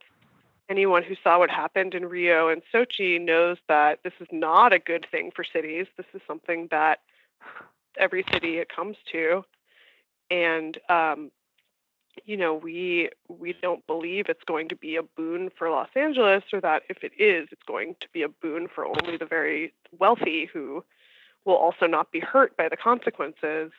anyone 0.67 1.03
who 1.03 1.15
saw 1.23 1.39
what 1.39 1.49
happened 1.49 1.93
in 1.93 2.05
Rio 2.05 2.47
and 2.47 2.61
Sochi 2.73 3.19
knows 3.19 3.57
that 3.67 3.99
this 4.03 4.13
is 4.19 4.27
not 4.31 4.71
a 4.71 4.79
good 4.79 5.05
thing 5.11 5.31
for 5.35 5.43
cities. 5.43 5.87
This 5.97 6.05
is 6.13 6.21
something 6.27 6.67
that 6.71 6.99
every 7.97 8.25
city 8.31 8.57
it 8.57 8.73
comes 8.73 8.97
to. 9.11 9.43
And 10.31 10.77
um, 10.89 11.31
you 12.25 12.37
know, 12.37 12.53
we 12.53 13.09
we 13.27 13.55
don't 13.61 13.85
believe 13.87 14.25
it's 14.29 14.43
going 14.45 14.69
to 14.69 14.75
be 14.75 14.95
a 14.95 15.03
boon 15.03 15.49
for 15.57 15.69
Los 15.69 15.89
Angeles, 15.95 16.43
or 16.53 16.61
that 16.61 16.83
if 16.89 17.03
it 17.03 17.13
is, 17.17 17.47
it's 17.51 17.63
going 17.67 17.95
to 18.01 18.07
be 18.13 18.23
a 18.23 18.29
boon 18.29 18.67
for 18.73 18.85
only 18.85 19.17
the 19.17 19.25
very 19.25 19.73
wealthy 19.97 20.49
who 20.51 20.83
will 21.45 21.55
also 21.55 21.87
not 21.87 22.11
be 22.11 22.19
hurt 22.19 22.55
by 22.57 22.67
the 22.69 22.77
consequences 22.77 23.71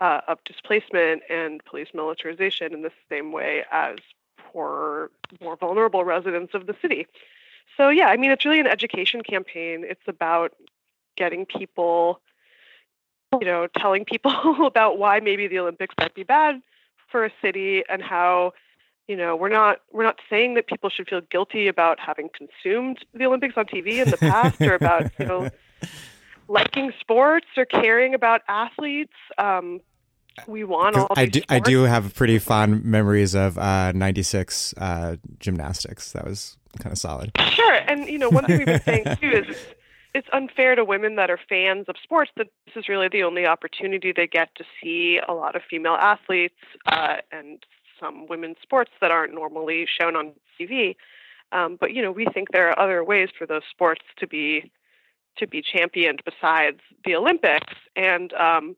uh, 0.00 0.20
of 0.28 0.38
displacement 0.44 1.22
and 1.28 1.64
police 1.64 1.88
militarization 1.94 2.72
in 2.72 2.82
the 2.82 2.92
same 3.08 3.32
way 3.32 3.64
as 3.70 3.96
poorer, 4.38 5.10
more 5.40 5.56
vulnerable 5.56 6.04
residents 6.04 6.54
of 6.54 6.66
the 6.66 6.76
city. 6.80 7.06
So 7.76 7.88
yeah, 7.88 8.08
I 8.08 8.16
mean, 8.16 8.30
it's 8.30 8.44
really 8.44 8.60
an 8.60 8.66
education 8.66 9.22
campaign. 9.22 9.84
It's 9.86 10.06
about 10.06 10.52
getting 11.16 11.46
people, 11.46 12.20
you 13.32 13.46
know, 13.46 13.66
telling 13.78 14.04
people 14.04 14.32
about 14.66 14.98
why 14.98 15.20
maybe 15.20 15.48
the 15.48 15.58
Olympics 15.58 15.94
might 15.98 16.14
be 16.14 16.22
bad 16.22 16.60
for 17.10 17.24
a 17.24 17.30
city 17.40 17.82
and 17.88 18.02
how 18.02 18.52
you 19.06 19.16
know 19.16 19.36
we're 19.36 19.48
not 19.48 19.80
we're 19.92 20.02
not 20.02 20.18
saying 20.28 20.54
that 20.54 20.66
people 20.66 20.90
should 20.90 21.08
feel 21.08 21.20
guilty 21.30 21.68
about 21.68 22.00
having 22.00 22.28
consumed 22.36 22.98
the 23.14 23.24
olympics 23.24 23.54
on 23.56 23.64
tv 23.64 24.02
in 24.04 24.10
the 24.10 24.16
past 24.16 24.60
or 24.60 24.74
about 24.74 25.08
you 25.16 25.24
know 25.24 25.48
liking 26.48 26.92
sports 27.00 27.46
or 27.56 27.64
caring 27.64 28.14
about 28.14 28.42
athletes. 28.48 29.14
Um, 29.38 29.80
we 30.46 30.64
want 30.64 30.96
all 30.96 31.08
I 31.16 31.26
do, 31.26 31.40
I 31.48 31.60
do 31.60 31.84
have 31.84 32.14
pretty 32.14 32.38
fond 32.38 32.84
memories 32.84 33.34
of 33.34 33.56
uh, 33.56 33.92
96 33.92 34.74
uh, 34.76 35.16
gymnastics. 35.40 36.12
That 36.12 36.26
was 36.26 36.58
kind 36.78 36.92
of 36.92 36.98
solid. 36.98 37.32
Sure 37.52 37.74
and 37.74 38.06
you 38.06 38.18
know 38.18 38.28
one 38.28 38.44
thing 38.44 38.58
we've 38.58 38.66
been 38.66 38.82
saying 38.82 39.04
too 39.20 39.30
is 39.30 39.56
it's 40.16 40.28
unfair 40.32 40.74
to 40.74 40.82
women 40.82 41.16
that 41.16 41.30
are 41.30 41.38
fans 41.46 41.84
of 41.88 41.96
sports 42.02 42.30
that 42.38 42.46
this 42.64 42.74
is 42.74 42.88
really 42.88 43.08
the 43.08 43.22
only 43.22 43.44
opportunity 43.44 44.12
they 44.16 44.26
get 44.26 44.48
to 44.54 44.64
see 44.82 45.20
a 45.28 45.34
lot 45.34 45.54
of 45.54 45.60
female 45.68 45.98
athletes 46.00 46.54
uh, 46.86 47.16
and 47.30 47.66
some 48.00 48.26
women's 48.26 48.56
sports 48.62 48.90
that 49.02 49.10
aren't 49.10 49.34
normally 49.34 49.86
shown 49.86 50.16
on 50.16 50.32
TV. 50.58 50.96
Um, 51.52 51.76
but 51.78 51.92
you 51.92 52.00
know, 52.00 52.10
we 52.10 52.24
think 52.32 52.48
there 52.50 52.70
are 52.70 52.78
other 52.78 53.04
ways 53.04 53.28
for 53.36 53.46
those 53.46 53.62
sports 53.70 54.00
to 54.16 54.26
be 54.26 54.70
to 55.36 55.46
be 55.46 55.60
championed 55.60 56.22
besides 56.24 56.80
the 57.04 57.14
Olympics. 57.14 57.74
And 57.94 58.32
um, 58.32 58.74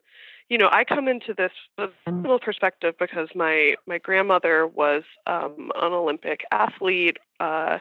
you 0.49 0.59
know, 0.59 0.69
I 0.73 0.83
come 0.83 1.07
into 1.07 1.35
this 1.35 1.53
with 1.79 1.91
a 2.09 2.11
little 2.11 2.41
perspective 2.41 2.97
because 2.99 3.29
my 3.37 3.77
my 3.87 3.99
grandmother 3.99 4.67
was 4.67 5.05
um, 5.29 5.71
an 5.77 5.93
Olympic 5.93 6.41
athlete. 6.51 7.19
Uh, 7.39 7.79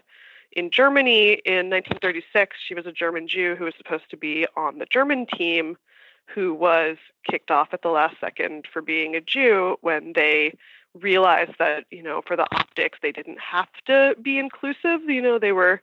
in 0.57 0.71
Germany 0.71 1.33
in 1.45 1.69
1936. 1.69 2.57
She 2.67 2.73
was 2.73 2.85
a 2.85 2.91
German 2.91 3.27
Jew 3.27 3.55
who 3.55 3.65
was 3.65 3.75
supposed 3.77 4.09
to 4.09 4.17
be 4.17 4.47
on 4.57 4.79
the 4.79 4.87
German 4.87 5.27
team, 5.27 5.77
who 6.25 6.53
was 6.53 6.97
kicked 7.29 7.51
off 7.51 7.69
at 7.71 7.83
the 7.83 7.89
last 7.89 8.19
second 8.19 8.65
for 8.71 8.81
being 8.81 9.15
a 9.15 9.21
Jew 9.21 9.77
when 9.81 10.13
they 10.13 10.57
realized 10.95 11.53
that, 11.59 11.85
you 11.91 12.01
know, 12.01 12.21
for 12.25 12.35
the 12.35 12.47
optics, 12.55 12.97
they 13.01 13.11
didn't 13.11 13.39
have 13.39 13.69
to 13.85 14.15
be 14.21 14.39
inclusive. 14.39 15.03
You 15.07 15.21
know, 15.21 15.37
they 15.37 15.51
were 15.51 15.81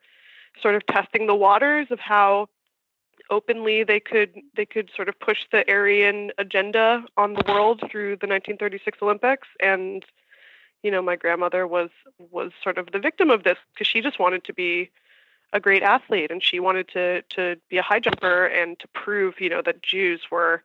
sort 0.61 0.75
of 0.75 0.85
testing 0.87 1.29
the 1.29 1.37
waters 1.37 1.87
of 1.91 2.01
how 2.01 2.49
openly 3.31 3.85
they 3.85 4.01
could 4.01 4.35
they 4.55 4.67
could 4.67 4.91
sort 4.95 5.09
of 5.09 5.19
push 5.19 5.47
the 5.51 5.67
Aryan 5.71 6.31
agenda 6.37 7.05
on 7.17 7.35
the 7.35 7.45
world 7.49 7.81
through 7.91 8.17
the 8.17 8.27
1936 8.27 8.99
Olympics 9.01 9.49
and 9.61 10.05
you 10.85 10.91
know 10.91 11.03
my 11.03 11.17
grandmother 11.17 11.67
was 11.67 11.91
was 12.31 12.53
sort 12.63 12.79
of 12.79 12.93
the 12.93 12.99
victim 13.01 13.31
of 13.31 13.43
this 13.43 13.59
because 13.73 13.89
she 13.89 14.01
just 14.01 14.21
wanted 14.21 14.45
to 14.45 14.53
be 14.53 14.91
a 15.53 15.59
great 15.59 15.83
athlete 15.83 16.31
and 16.31 16.43
she 16.43 16.61
wanted 16.61 16.87
to 16.89 17.23
to 17.23 17.57
be 17.69 17.79
a 17.79 17.83
high 17.83 17.99
jumper 17.99 18.47
and 18.47 18.79
to 18.79 18.87
prove 18.89 19.41
you 19.41 19.49
know 19.49 19.63
that 19.63 19.83
Jews 19.83 20.21
were 20.31 20.63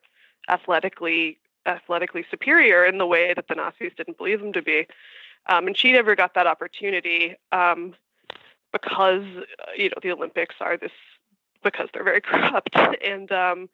athletically 0.49 1.39
athletically 1.65 2.25
superior 2.29 2.85
in 2.85 2.97
the 2.97 3.07
way 3.07 3.33
that 3.33 3.47
the 3.47 3.55
Nazis 3.55 3.93
didn't 3.95 4.17
believe 4.17 4.39
them 4.39 4.53
to 4.53 4.61
be. 4.61 4.87
Um, 5.47 5.67
and 5.67 5.77
she 5.77 5.91
never 5.91 6.15
got 6.15 6.33
that 6.33 6.47
opportunity 6.47 7.35
um, 7.51 7.95
because 8.73 9.23
you 9.77 9.89
know 9.89 9.97
the 10.03 10.11
Olympics 10.11 10.55
are 10.59 10.77
this 10.77 10.91
because 11.63 11.87
they're 11.93 12.03
very 12.03 12.21
corrupt 12.29 12.75
and 12.75 13.31
um, 13.31 13.69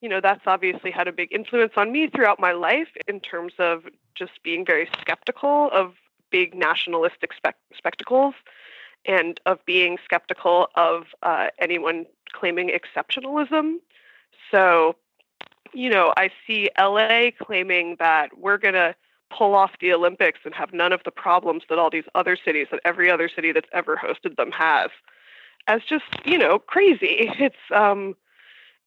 you 0.00 0.08
know, 0.08 0.20
that's 0.20 0.46
obviously 0.46 0.90
had 0.90 1.08
a 1.08 1.12
big 1.12 1.32
influence 1.32 1.72
on 1.76 1.92
me 1.92 2.08
throughout 2.08 2.38
my 2.38 2.52
life 2.52 2.88
in 3.06 3.20
terms 3.20 3.52
of 3.58 3.84
just 4.14 4.42
being 4.42 4.64
very 4.64 4.88
skeptical 5.00 5.70
of 5.72 5.94
big 6.30 6.54
nationalistic 6.54 7.32
spectacles 7.74 8.34
and 9.06 9.40
of 9.46 9.64
being 9.64 9.98
skeptical 10.04 10.68
of 10.74 11.06
uh, 11.22 11.48
anyone 11.58 12.06
claiming 12.32 12.70
exceptionalism. 12.70 13.76
So, 14.50 14.96
you 15.72 15.90
know, 15.90 16.12
I 16.16 16.30
see 16.46 16.70
LA 16.78 17.30
claiming 17.40 17.96
that 17.98 18.38
we're 18.38 18.58
going 18.58 18.74
to 18.74 18.94
pull 19.30 19.54
off 19.54 19.72
the 19.80 19.92
Olympics 19.92 20.40
and 20.44 20.54
have 20.54 20.72
none 20.72 20.92
of 20.92 21.00
the 21.04 21.10
problems 21.10 21.62
that 21.68 21.78
all 21.78 21.90
these 21.90 22.04
other 22.14 22.36
cities, 22.36 22.68
that 22.70 22.80
every 22.84 23.10
other 23.10 23.28
city 23.28 23.52
that's 23.52 23.68
ever 23.72 23.96
hosted 23.96 24.36
them 24.36 24.50
has, 24.52 24.90
as 25.66 25.82
just, 25.86 26.04
you 26.24 26.38
know, 26.38 26.58
crazy. 26.58 27.30
It's, 27.38 27.56
um, 27.74 28.14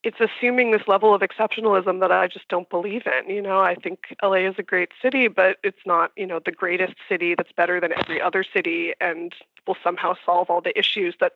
it's 0.03 0.17
assuming 0.19 0.71
this 0.71 0.87
level 0.87 1.13
of 1.13 1.21
exceptionalism 1.21 1.99
that 1.99 2.11
I 2.11 2.27
just 2.27 2.47
don't 2.47 2.69
believe 2.69 3.03
in. 3.05 3.29
You 3.33 3.41
know, 3.41 3.59
I 3.59 3.75
think 3.75 4.15
LA 4.23 4.47
is 4.47 4.55
a 4.57 4.63
great 4.63 4.89
city, 5.01 5.27
but 5.27 5.57
it's 5.63 5.85
not, 5.85 6.11
you 6.15 6.25
know, 6.25 6.39
the 6.43 6.51
greatest 6.51 6.95
city 7.07 7.35
that's 7.35 7.51
better 7.51 7.79
than 7.79 7.93
every 7.93 8.19
other 8.19 8.43
city 8.43 8.93
and 8.99 9.33
will 9.67 9.77
somehow 9.83 10.15
solve 10.25 10.49
all 10.49 10.61
the 10.61 10.77
issues 10.77 11.15
that 11.19 11.33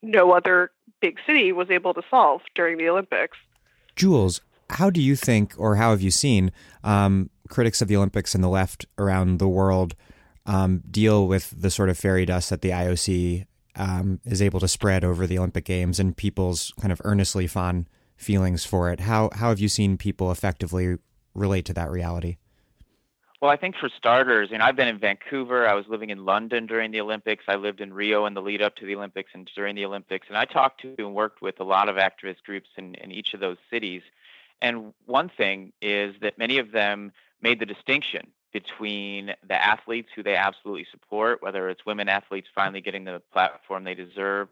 no 0.00 0.32
other 0.32 0.70
big 1.00 1.18
city 1.26 1.50
was 1.50 1.70
able 1.70 1.92
to 1.94 2.02
solve 2.08 2.42
during 2.54 2.78
the 2.78 2.88
Olympics. 2.88 3.36
Jules, 3.96 4.40
how 4.70 4.90
do 4.90 5.00
you 5.00 5.16
think, 5.16 5.54
or 5.58 5.76
how 5.76 5.90
have 5.90 6.00
you 6.00 6.10
seen 6.10 6.52
um, 6.84 7.30
critics 7.48 7.82
of 7.82 7.88
the 7.88 7.96
Olympics 7.96 8.34
and 8.34 8.44
the 8.44 8.48
left 8.48 8.86
around 8.96 9.38
the 9.38 9.48
world 9.48 9.96
um, 10.46 10.82
deal 10.88 11.26
with 11.26 11.52
the 11.58 11.70
sort 11.70 11.88
of 11.88 11.98
fairy 11.98 12.26
dust 12.26 12.50
that 12.50 12.60
the 12.60 12.70
IOC 12.70 13.46
um, 13.76 14.20
is 14.24 14.40
able 14.40 14.60
to 14.60 14.68
spread 14.68 15.04
over 15.04 15.26
the 15.26 15.38
Olympic 15.38 15.64
Games 15.64 15.98
and 15.98 16.16
people's 16.16 16.72
kind 16.80 16.92
of 16.92 17.00
earnestly 17.04 17.46
fond 17.46 17.88
feelings 18.16 18.64
for 18.64 18.90
it. 18.90 19.00
How 19.00 19.30
how 19.34 19.48
have 19.48 19.60
you 19.60 19.68
seen 19.68 19.96
people 19.98 20.30
effectively 20.30 20.96
relate 21.34 21.64
to 21.66 21.74
that 21.74 21.90
reality? 21.90 22.36
Well, 23.44 23.50
I 23.50 23.56
think 23.56 23.76
for 23.76 23.90
starters, 23.90 24.50
know, 24.50 24.64
I've 24.64 24.74
been 24.74 24.88
in 24.88 24.98
Vancouver. 24.98 25.68
I 25.68 25.74
was 25.74 25.84
living 25.86 26.08
in 26.08 26.24
London 26.24 26.64
during 26.64 26.92
the 26.92 27.00
Olympics. 27.02 27.44
I 27.46 27.56
lived 27.56 27.82
in 27.82 27.92
Rio 27.92 28.24
in 28.24 28.32
the 28.32 28.40
lead 28.40 28.62
up 28.62 28.74
to 28.76 28.86
the 28.86 28.94
Olympics 28.94 29.32
and 29.34 29.50
during 29.54 29.76
the 29.76 29.84
Olympics. 29.84 30.28
And 30.28 30.38
I 30.38 30.46
talked 30.46 30.80
to 30.80 30.94
and 30.96 31.14
worked 31.14 31.42
with 31.42 31.60
a 31.60 31.64
lot 31.64 31.90
of 31.90 31.96
activist 31.96 32.42
groups 32.46 32.70
in, 32.78 32.94
in 32.94 33.12
each 33.12 33.34
of 33.34 33.40
those 33.40 33.58
cities. 33.70 34.00
And 34.62 34.94
one 35.04 35.28
thing 35.28 35.74
is 35.82 36.14
that 36.22 36.38
many 36.38 36.56
of 36.56 36.72
them 36.72 37.12
made 37.42 37.60
the 37.60 37.66
distinction 37.66 38.28
between 38.50 39.34
the 39.46 39.62
athletes 39.62 40.08
who 40.16 40.22
they 40.22 40.36
absolutely 40.36 40.86
support, 40.90 41.42
whether 41.42 41.68
it's 41.68 41.84
women 41.84 42.08
athletes 42.08 42.48
finally 42.54 42.80
getting 42.80 43.04
the 43.04 43.20
platform 43.30 43.84
they 43.84 43.94
deserve, 43.94 44.48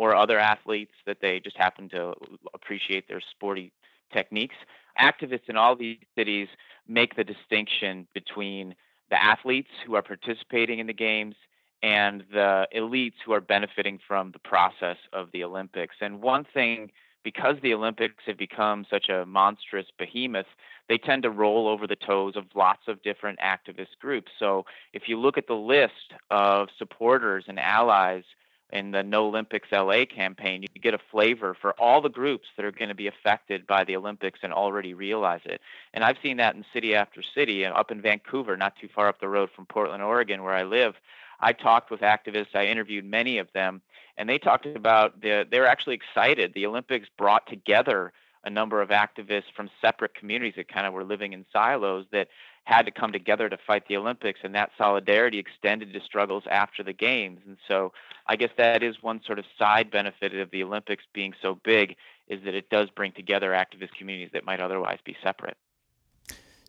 or 0.00 0.16
other 0.16 0.38
athletes 0.38 0.94
that 1.04 1.18
they 1.20 1.38
just 1.38 1.58
happen 1.58 1.86
to 1.86 2.14
appreciate 2.54 3.06
their 3.06 3.20
sporty 3.20 3.70
techniques. 4.10 4.54
Activists 4.98 5.50
in 5.50 5.58
all 5.58 5.76
these 5.76 5.98
cities 6.16 6.48
make 6.88 7.16
the 7.16 7.22
distinction 7.22 8.06
between 8.14 8.74
the 9.10 9.22
athletes 9.22 9.68
who 9.84 9.94
are 9.94 10.02
participating 10.02 10.78
in 10.78 10.86
the 10.86 10.94
games 10.94 11.34
and 11.82 12.24
the 12.32 12.66
elites 12.74 13.20
who 13.26 13.32
are 13.34 13.42
benefiting 13.42 13.98
from 14.08 14.32
the 14.32 14.38
process 14.38 14.96
of 15.12 15.28
the 15.34 15.44
Olympics. 15.44 15.96
And 16.00 16.22
one 16.22 16.46
thing, 16.54 16.90
because 17.22 17.56
the 17.62 17.74
Olympics 17.74 18.24
have 18.26 18.38
become 18.38 18.86
such 18.90 19.10
a 19.10 19.26
monstrous 19.26 19.88
behemoth, 19.98 20.46
they 20.88 20.96
tend 20.96 21.24
to 21.24 21.30
roll 21.30 21.68
over 21.68 21.86
the 21.86 21.94
toes 21.94 22.36
of 22.36 22.44
lots 22.54 22.88
of 22.88 23.02
different 23.02 23.38
activist 23.40 23.98
groups. 24.00 24.32
So 24.38 24.64
if 24.94 25.02
you 25.08 25.20
look 25.20 25.36
at 25.36 25.46
the 25.46 25.52
list 25.52 26.14
of 26.30 26.68
supporters 26.78 27.44
and 27.48 27.60
allies 27.60 28.24
in 28.72 28.90
the 28.90 29.02
No 29.02 29.26
Olympics 29.26 29.68
LA 29.72 30.04
campaign, 30.04 30.62
you 30.62 30.80
get 30.80 30.94
a 30.94 31.00
flavor 31.10 31.56
for 31.60 31.72
all 31.80 32.00
the 32.00 32.08
groups 32.08 32.48
that 32.56 32.64
are 32.64 32.72
going 32.72 32.88
to 32.88 32.94
be 32.94 33.06
affected 33.06 33.66
by 33.66 33.84
the 33.84 33.96
Olympics 33.96 34.40
and 34.42 34.52
already 34.52 34.94
realize 34.94 35.40
it. 35.44 35.60
And 35.92 36.04
I've 36.04 36.18
seen 36.22 36.36
that 36.38 36.54
in 36.54 36.64
city 36.72 36.94
after 36.94 37.22
city. 37.22 37.64
Up 37.66 37.90
in 37.90 38.00
Vancouver, 38.00 38.56
not 38.56 38.76
too 38.80 38.88
far 38.94 39.08
up 39.08 39.20
the 39.20 39.28
road 39.28 39.50
from 39.54 39.66
Portland, 39.66 40.02
Oregon, 40.02 40.42
where 40.42 40.54
I 40.54 40.62
live, 40.62 40.94
I 41.40 41.52
talked 41.52 41.90
with 41.90 42.00
activists. 42.00 42.54
I 42.54 42.66
interviewed 42.66 43.04
many 43.04 43.38
of 43.38 43.48
them, 43.52 43.80
and 44.16 44.28
they 44.28 44.38
talked 44.38 44.66
about 44.66 45.20
the, 45.20 45.46
they're 45.50 45.66
actually 45.66 45.94
excited. 45.94 46.52
The 46.54 46.66
Olympics 46.66 47.08
brought 47.16 47.46
together 47.46 48.12
a 48.44 48.50
number 48.50 48.80
of 48.80 48.88
activists 48.88 49.52
from 49.54 49.68
separate 49.80 50.14
communities 50.14 50.54
that 50.56 50.68
kind 50.68 50.86
of 50.86 50.92
were 50.92 51.04
living 51.04 51.32
in 51.32 51.44
silos 51.52 52.06
that 52.12 52.28
had 52.64 52.86
to 52.86 52.92
come 52.92 53.12
together 53.12 53.48
to 53.48 53.58
fight 53.66 53.84
the 53.88 53.96
Olympics, 53.96 54.40
and 54.42 54.54
that 54.54 54.70
solidarity 54.78 55.38
extended 55.38 55.92
to 55.92 56.00
struggles 56.00 56.44
after 56.50 56.82
the 56.82 56.92
games. 56.92 57.40
And 57.46 57.56
so, 57.66 57.92
I 58.26 58.36
guess 58.36 58.50
that 58.58 58.82
is 58.82 58.96
one 59.02 59.20
sort 59.26 59.38
of 59.38 59.44
side 59.58 59.90
benefit 59.90 60.34
of 60.34 60.50
the 60.50 60.62
Olympics 60.62 61.04
being 61.12 61.32
so 61.42 61.58
big 61.64 61.96
is 62.28 62.44
that 62.44 62.54
it 62.54 62.70
does 62.70 62.88
bring 62.90 63.12
together 63.12 63.50
activist 63.50 63.90
communities 63.98 64.30
that 64.32 64.44
might 64.44 64.60
otherwise 64.60 64.98
be 65.04 65.16
separate. 65.22 65.56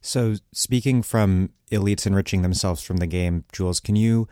So, 0.02 0.36
speaking 0.52 1.04
from 1.04 1.52
elites 1.72 2.08
enriching 2.08 2.42
themselves 2.42 2.82
from 2.82 2.98
the 2.98 3.08
game, 3.08 3.46
Jules, 3.52 3.80
can 3.80 3.96
you 3.96 4.28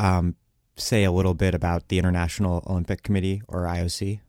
um, 0.00 0.34
say 0.76 1.04
a 1.04 1.12
little 1.12 1.34
bit 1.34 1.54
about 1.54 1.88
the 1.88 1.98
International 1.98 2.64
Olympic 2.66 3.02
Committee 3.02 3.42
or 3.46 3.62
IOC? 3.62 4.20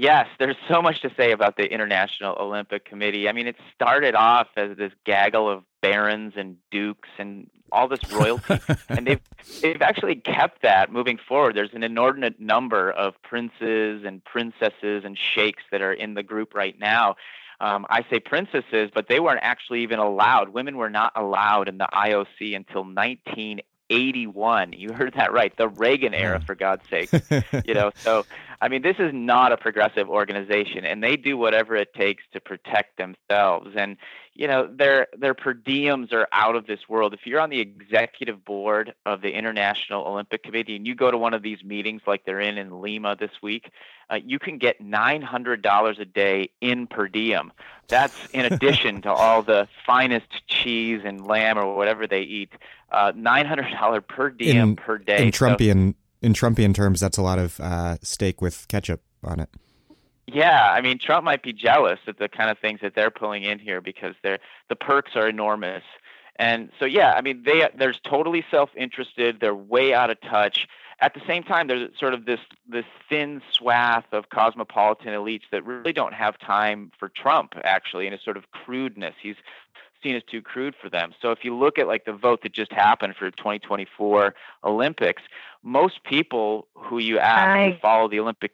Yes, 0.00 0.28
there's 0.38 0.56
so 0.66 0.80
much 0.80 1.02
to 1.02 1.10
say 1.14 1.30
about 1.30 1.58
the 1.58 1.70
International 1.70 2.34
Olympic 2.40 2.86
Committee. 2.86 3.28
I 3.28 3.32
mean, 3.32 3.46
it 3.46 3.56
started 3.74 4.14
off 4.14 4.46
as 4.56 4.78
this 4.78 4.92
gaggle 5.04 5.46
of 5.50 5.62
barons 5.82 6.32
and 6.38 6.56
dukes 6.70 7.10
and 7.18 7.50
all 7.70 7.86
this 7.86 8.00
royalty, 8.10 8.60
and 8.88 9.06
they've 9.06 9.20
they've 9.60 9.82
actually 9.82 10.14
kept 10.14 10.62
that 10.62 10.90
moving 10.90 11.18
forward. 11.28 11.54
There's 11.54 11.74
an 11.74 11.82
inordinate 11.82 12.40
number 12.40 12.90
of 12.90 13.20
princes 13.22 14.02
and 14.06 14.24
princesses 14.24 15.04
and 15.04 15.18
sheikhs 15.18 15.64
that 15.70 15.82
are 15.82 15.92
in 15.92 16.14
the 16.14 16.22
group 16.22 16.54
right 16.54 16.78
now. 16.78 17.16
Um, 17.60 17.84
I 17.90 18.06
say 18.08 18.20
princesses, 18.20 18.90
but 18.94 19.06
they 19.06 19.20
weren't 19.20 19.40
actually 19.42 19.82
even 19.82 19.98
allowed. 19.98 20.48
Women 20.48 20.78
were 20.78 20.88
not 20.88 21.12
allowed 21.14 21.68
in 21.68 21.76
the 21.76 21.88
IOC 21.92 22.56
until 22.56 22.84
1981. 22.84 24.72
You 24.72 24.94
heard 24.94 25.12
that 25.16 25.30
right, 25.34 25.54
the 25.58 25.68
Reagan 25.68 26.14
era, 26.14 26.40
for 26.40 26.54
God's 26.54 26.88
sake. 26.88 27.10
you 27.66 27.74
know, 27.74 27.90
so 27.96 28.24
I 28.62 28.68
mean, 28.68 28.82
this 28.82 28.96
is 28.98 29.10
not 29.14 29.52
a 29.52 29.56
progressive 29.56 30.10
organization, 30.10 30.84
and 30.84 31.02
they 31.02 31.16
do 31.16 31.36
whatever 31.38 31.76
it 31.76 31.94
takes 31.94 32.24
to 32.32 32.40
protect 32.40 32.98
themselves. 32.98 33.70
And 33.74 33.96
you 34.34 34.46
know, 34.46 34.68
their 34.70 35.06
their 35.18 35.34
per 35.34 35.54
diems 35.54 36.12
are 36.12 36.28
out 36.32 36.56
of 36.56 36.66
this 36.66 36.88
world. 36.88 37.14
If 37.14 37.20
you're 37.26 37.40
on 37.40 37.50
the 37.50 37.60
executive 37.60 38.44
board 38.44 38.94
of 39.06 39.22
the 39.22 39.32
International 39.32 40.06
Olympic 40.06 40.42
Committee 40.42 40.76
and 40.76 40.86
you 40.86 40.94
go 40.94 41.10
to 41.10 41.18
one 41.18 41.34
of 41.34 41.42
these 41.42 41.64
meetings 41.64 42.02
like 42.06 42.24
they're 42.24 42.40
in 42.40 42.58
in 42.58 42.80
Lima 42.80 43.16
this 43.16 43.32
week, 43.42 43.70
uh, 44.10 44.18
you 44.24 44.38
can 44.38 44.58
get 44.58 44.82
$900 44.82 45.98
a 45.98 46.04
day 46.04 46.50
in 46.60 46.86
per 46.86 47.08
diem. 47.08 47.52
That's 47.88 48.28
in 48.32 48.52
addition 48.52 49.02
to 49.02 49.12
all 49.12 49.42
the 49.42 49.68
finest 49.86 50.46
cheese 50.46 51.00
and 51.04 51.26
lamb 51.26 51.58
or 51.58 51.74
whatever 51.74 52.06
they 52.06 52.22
eat. 52.22 52.52
Uh, 52.90 53.12
$900 53.12 54.06
per 54.06 54.30
diem 54.30 54.70
in, 54.70 54.76
per 54.76 54.98
day. 54.98 55.26
In 55.26 55.32
Trumpian, 55.32 55.94
in 56.22 56.32
Trumpian 56.32 56.74
terms, 56.74 57.00
that's 57.00 57.18
a 57.18 57.22
lot 57.22 57.38
of 57.38 57.58
uh, 57.60 57.96
steak 58.02 58.40
with 58.40 58.68
ketchup 58.68 59.02
on 59.22 59.40
it. 59.40 59.48
Yeah, 60.26 60.70
I 60.72 60.80
mean, 60.80 60.98
Trump 60.98 61.24
might 61.24 61.42
be 61.42 61.52
jealous 61.52 61.98
at 62.06 62.18
the 62.18 62.28
kind 62.28 62.50
of 62.50 62.58
things 62.58 62.80
that 62.82 62.94
they're 62.94 63.10
pulling 63.10 63.42
in 63.42 63.58
here 63.58 63.80
because 63.80 64.14
they're 64.22 64.38
the 64.68 64.76
perks 64.76 65.12
are 65.16 65.28
enormous. 65.28 65.82
And 66.36 66.70
so, 66.78 66.84
yeah, 66.84 67.12
I 67.12 67.20
mean, 67.20 67.42
they 67.44 67.68
they're 67.76 67.94
totally 68.08 68.44
self-interested. 68.50 69.40
They're 69.40 69.54
way 69.54 69.92
out 69.92 70.10
of 70.10 70.20
touch. 70.20 70.66
At 71.02 71.14
the 71.14 71.20
same 71.26 71.42
time, 71.42 71.66
there's 71.66 71.90
sort 71.98 72.14
of 72.14 72.26
this 72.26 72.40
this 72.68 72.84
thin 73.08 73.42
swath 73.52 74.04
of 74.12 74.28
cosmopolitan 74.28 75.14
elites 75.14 75.44
that 75.50 75.64
really 75.64 75.92
don't 75.92 76.14
have 76.14 76.38
time 76.38 76.92
for 76.98 77.08
Trump, 77.08 77.54
actually, 77.64 78.06
in 78.06 78.12
a 78.12 78.20
sort 78.20 78.36
of 78.36 78.50
crudeness. 78.52 79.14
He's 79.20 79.36
seen 80.02 80.16
as 80.16 80.22
too 80.24 80.42
crude 80.42 80.74
for 80.80 80.88
them. 80.88 81.12
So 81.20 81.30
if 81.30 81.44
you 81.44 81.56
look 81.56 81.78
at 81.78 81.86
like 81.86 82.04
the 82.04 82.12
vote 82.12 82.42
that 82.42 82.52
just 82.52 82.72
happened 82.72 83.14
for 83.16 83.30
2024 83.30 84.34
Olympics, 84.64 85.22
most 85.62 86.02
people 86.04 86.68
who 86.74 86.98
you 86.98 87.18
ask 87.18 87.74
who 87.74 87.80
follow 87.80 88.08
the 88.08 88.20
Olympic 88.20 88.52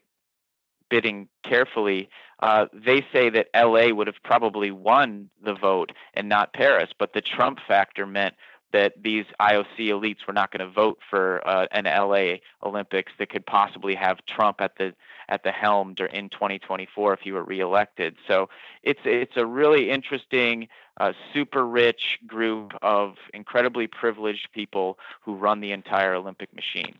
bidding 0.88 1.28
carefully, 1.42 2.08
uh, 2.40 2.66
they 2.72 3.04
say 3.12 3.30
that 3.30 3.48
LA 3.54 3.94
would 3.94 4.06
have 4.06 4.22
probably 4.22 4.70
won 4.70 5.30
the 5.42 5.54
vote 5.54 5.92
and 6.14 6.28
not 6.28 6.52
Paris. 6.52 6.90
But 6.98 7.12
the 7.12 7.20
Trump 7.20 7.58
factor 7.66 8.06
meant 8.06 8.34
that 8.72 8.94
these 9.02 9.24
IOC 9.40 9.78
elites 9.78 10.26
were 10.26 10.34
not 10.34 10.50
going 10.50 10.66
to 10.66 10.72
vote 10.72 10.98
for 11.08 11.46
uh, 11.46 11.66
an 11.70 11.84
LA 11.84 12.36
Olympics 12.62 13.12
that 13.18 13.30
could 13.30 13.46
possibly 13.46 13.94
have 13.94 14.18
Trump 14.26 14.60
at 14.60 14.76
the 14.76 14.94
at 15.28 15.42
the 15.42 15.50
helm 15.50 15.94
in 16.12 16.28
2024 16.28 17.14
if 17.14 17.20
he 17.20 17.32
were 17.32 17.42
reelected. 17.42 18.16
So 18.28 18.48
it's 18.82 19.00
it's 19.04 19.36
a 19.36 19.46
really 19.46 19.90
interesting, 19.90 20.68
uh, 20.98 21.12
super 21.32 21.66
rich 21.66 22.18
group 22.26 22.72
of 22.82 23.16
incredibly 23.34 23.86
privileged 23.86 24.48
people 24.52 24.98
who 25.22 25.34
run 25.34 25.60
the 25.60 25.72
entire 25.72 26.14
Olympic 26.14 26.50
machine. 26.54 26.96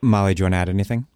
Molly, 0.00 0.34
do 0.34 0.40
you 0.40 0.44
want 0.44 0.54
to 0.54 0.58
add 0.58 0.68
anything? 0.68 1.06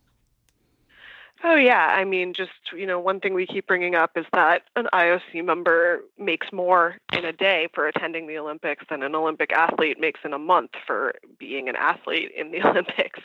Oh 1.44 1.54
yeah, 1.54 1.94
I 1.96 2.04
mean, 2.04 2.32
just 2.32 2.50
you 2.74 2.86
know, 2.86 2.98
one 2.98 3.20
thing 3.20 3.34
we 3.34 3.46
keep 3.46 3.66
bringing 3.66 3.94
up 3.94 4.16
is 4.16 4.24
that 4.32 4.62
an 4.74 4.88
IOC 4.92 5.44
member 5.44 6.00
makes 6.18 6.50
more 6.50 6.96
in 7.12 7.24
a 7.24 7.32
day 7.32 7.68
for 7.74 7.86
attending 7.86 8.26
the 8.26 8.38
Olympics 8.38 8.86
than 8.88 9.02
an 9.02 9.14
Olympic 9.14 9.52
athlete 9.52 10.00
makes 10.00 10.20
in 10.24 10.32
a 10.32 10.38
month 10.38 10.70
for 10.86 11.14
being 11.38 11.68
an 11.68 11.76
athlete 11.76 12.32
in 12.36 12.52
the 12.52 12.62
Olympics. 12.66 13.20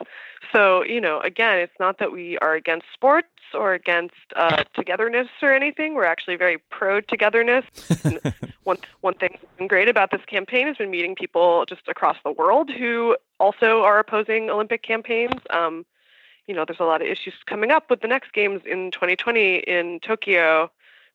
So 0.52 0.84
you 0.84 1.00
know, 1.00 1.22
again, 1.22 1.60
it's 1.60 1.80
not 1.80 2.00
that 2.00 2.12
we 2.12 2.38
are 2.40 2.54
against 2.54 2.88
sports 2.94 3.28
or 3.54 3.74
against 3.74 4.16
uh, 4.36 4.64
togetherness 4.74 5.30
or 5.42 5.54
anything. 5.54 5.94
We're 5.94 6.06
actually 6.06 6.36
very 6.36 6.58
pro 6.58 7.00
togetherness. 7.00 7.66
one 8.66 8.78
one 9.00 9.14
thing 9.14 9.38
great 9.68 9.88
about 9.88 10.12
this 10.12 10.22
campaign 10.28 10.68
has 10.68 10.78
been 10.78 10.92
meeting 10.92 11.16
people 11.16 11.66
just 11.66 11.88
across 11.88 12.18
the 12.26 12.32
world 12.32 12.70
who 12.70 13.16
also 13.40 13.84
are 13.84 14.00
opposing 14.00 14.50
Olympic 14.50 14.84
campaigns. 14.84 15.40
Um, 15.50 15.86
you 16.48 16.56
know, 16.56 16.66
there's 16.66 16.80
a 16.80 16.86
lot 16.86 17.02
of 17.02 17.08
issues 17.08 17.34
coming 17.46 17.72
up 17.72 17.90
with 17.90 18.02
the 18.02 18.08
next 18.08 18.34
games 18.34 18.62
in 18.66 18.92
2020 18.92 19.58
in 19.60 20.00
Tokyo 20.00 20.72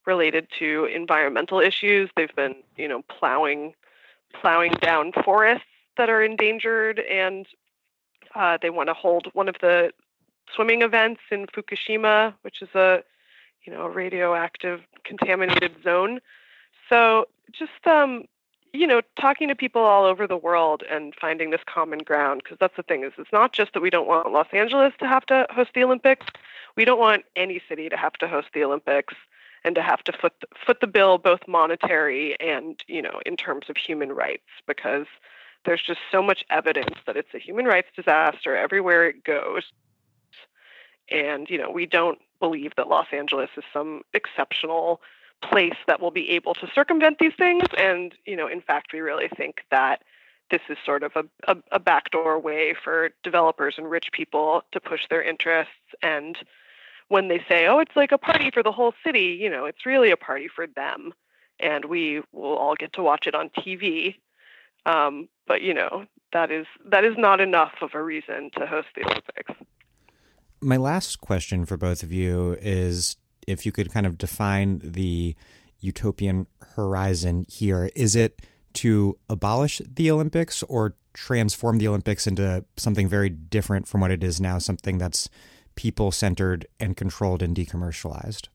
related 0.06 0.46
to 0.58 0.86
environmental 0.86 1.60
issues. 1.60 2.08
They've 2.16 2.34
been, 2.34 2.56
you 2.76 2.88
know, 2.88 3.02
plowing 3.02 3.74
plowing 4.40 4.72
down 4.80 5.12
forests 5.12 5.66
that 5.96 6.10
are 6.10 6.22
endangered, 6.22 7.00
and 7.00 7.46
uh, 8.34 8.58
they 8.60 8.70
want 8.70 8.88
to 8.88 8.94
hold 8.94 9.28
one 9.32 9.48
of 9.48 9.56
the 9.60 9.92
swimming 10.54 10.82
events 10.82 11.20
in 11.30 11.46
Fukushima, 11.46 12.34
which 12.42 12.60
is 12.60 12.68
a, 12.74 13.02
you 13.64 13.72
know, 13.72 13.86
radioactive 13.86 14.80
contaminated 15.04 15.72
zone. 15.82 16.20
So 16.88 17.26
just 17.52 17.86
um, 17.86 18.24
you 18.76 18.86
know, 18.86 19.00
talking 19.18 19.48
to 19.48 19.54
people 19.54 19.82
all 19.82 20.04
over 20.04 20.26
the 20.26 20.36
world 20.36 20.82
and 20.90 21.14
finding 21.14 21.50
this 21.50 21.62
common 21.66 22.00
ground, 22.00 22.42
because 22.44 22.58
that's 22.58 22.76
the 22.76 22.82
thing 22.82 23.04
is 23.04 23.12
it's 23.18 23.32
not 23.32 23.52
just 23.52 23.72
that 23.72 23.80
we 23.80 23.90
don't 23.90 24.06
want 24.06 24.32
Los 24.32 24.48
Angeles 24.52 24.92
to 24.98 25.06
have 25.06 25.24
to 25.26 25.46
host 25.50 25.70
the 25.74 25.82
Olympics. 25.82 26.26
We 26.76 26.84
don't 26.84 26.98
want 26.98 27.24
any 27.34 27.60
city 27.68 27.88
to 27.88 27.96
have 27.96 28.14
to 28.14 28.28
host 28.28 28.48
the 28.52 28.62
Olympics 28.64 29.14
and 29.64 29.74
to 29.74 29.82
have 29.82 30.04
to 30.04 30.12
foot 30.12 30.34
the, 30.40 30.46
foot 30.64 30.80
the 30.80 30.86
bill 30.86 31.18
both 31.18 31.40
monetary 31.48 32.38
and, 32.40 32.82
you 32.86 33.02
know, 33.02 33.20
in 33.24 33.36
terms 33.36 33.68
of 33.68 33.76
human 33.76 34.12
rights 34.12 34.46
because 34.66 35.06
there's 35.64 35.82
just 35.82 36.00
so 36.12 36.22
much 36.22 36.44
evidence 36.50 36.96
that 37.06 37.16
it's 37.16 37.34
a 37.34 37.38
human 37.38 37.64
rights 37.64 37.88
disaster 37.96 38.54
everywhere 38.54 39.08
it 39.08 39.24
goes. 39.24 39.64
And, 41.10 41.48
you 41.48 41.58
know, 41.58 41.70
we 41.70 41.86
don't 41.86 42.18
believe 42.40 42.72
that 42.76 42.88
Los 42.88 43.06
Angeles 43.12 43.50
is 43.56 43.64
some 43.72 44.02
exceptional 44.12 45.00
place 45.42 45.76
that 45.86 46.00
will 46.00 46.10
be 46.10 46.30
able 46.30 46.54
to 46.54 46.68
circumvent 46.74 47.18
these 47.18 47.34
things. 47.38 47.64
And, 47.78 48.14
you 48.26 48.36
know, 48.36 48.48
in 48.48 48.60
fact, 48.60 48.92
we 48.92 49.00
really 49.00 49.28
think 49.36 49.62
that 49.70 50.02
this 50.50 50.60
is 50.68 50.76
sort 50.84 51.02
of 51.02 51.12
a, 51.16 51.24
a, 51.48 51.56
a 51.72 51.78
backdoor 51.78 52.38
way 52.38 52.74
for 52.82 53.10
developers 53.22 53.74
and 53.76 53.90
rich 53.90 54.08
people 54.12 54.62
to 54.72 54.80
push 54.80 55.02
their 55.10 55.22
interests. 55.22 55.72
And 56.02 56.38
when 57.08 57.28
they 57.28 57.44
say, 57.48 57.66
oh, 57.66 57.78
it's 57.78 57.96
like 57.96 58.12
a 58.12 58.18
party 58.18 58.50
for 58.52 58.62
the 58.62 58.72
whole 58.72 58.94
city, 59.04 59.38
you 59.40 59.50
know, 59.50 59.64
it's 59.64 59.86
really 59.86 60.10
a 60.10 60.16
party 60.16 60.48
for 60.48 60.66
them. 60.66 61.12
And 61.58 61.86
we 61.86 62.22
will 62.32 62.56
all 62.56 62.74
get 62.74 62.92
to 62.94 63.02
watch 63.02 63.26
it 63.26 63.34
on 63.34 63.50
TV. 63.50 64.16
Um, 64.84 65.28
but 65.46 65.62
you 65.62 65.74
know 65.74 66.06
that 66.32 66.50
is 66.50 66.66
that 66.90 67.04
is 67.04 67.14
not 67.16 67.40
enough 67.40 67.74
of 67.80 67.90
a 67.94 68.02
reason 68.02 68.50
to 68.56 68.66
host 68.66 68.88
the 68.94 69.04
Olympics. 69.04 69.52
My 70.60 70.76
last 70.76 71.20
question 71.20 71.66
for 71.66 71.76
both 71.76 72.02
of 72.02 72.12
you 72.12 72.56
is 72.60 73.16
if 73.46 73.64
you 73.64 73.72
could 73.72 73.92
kind 73.92 74.06
of 74.06 74.18
define 74.18 74.80
the 74.82 75.34
utopian 75.80 76.46
horizon 76.74 77.46
here, 77.48 77.90
is 77.94 78.16
it 78.16 78.42
to 78.74 79.18
abolish 79.28 79.80
the 79.86 80.10
Olympics 80.10 80.62
or 80.64 80.94
transform 81.14 81.78
the 81.78 81.88
Olympics 81.88 82.26
into 82.26 82.64
something 82.76 83.08
very 83.08 83.30
different 83.30 83.88
from 83.88 84.00
what 84.00 84.10
it 84.10 84.22
is 84.22 84.40
now, 84.40 84.58
something 84.58 84.98
that's 84.98 85.28
people 85.74 86.10
centered 86.10 86.66
and 86.78 86.96
controlled 86.96 87.42
and 87.42 87.56
decommercialized? 87.56 88.48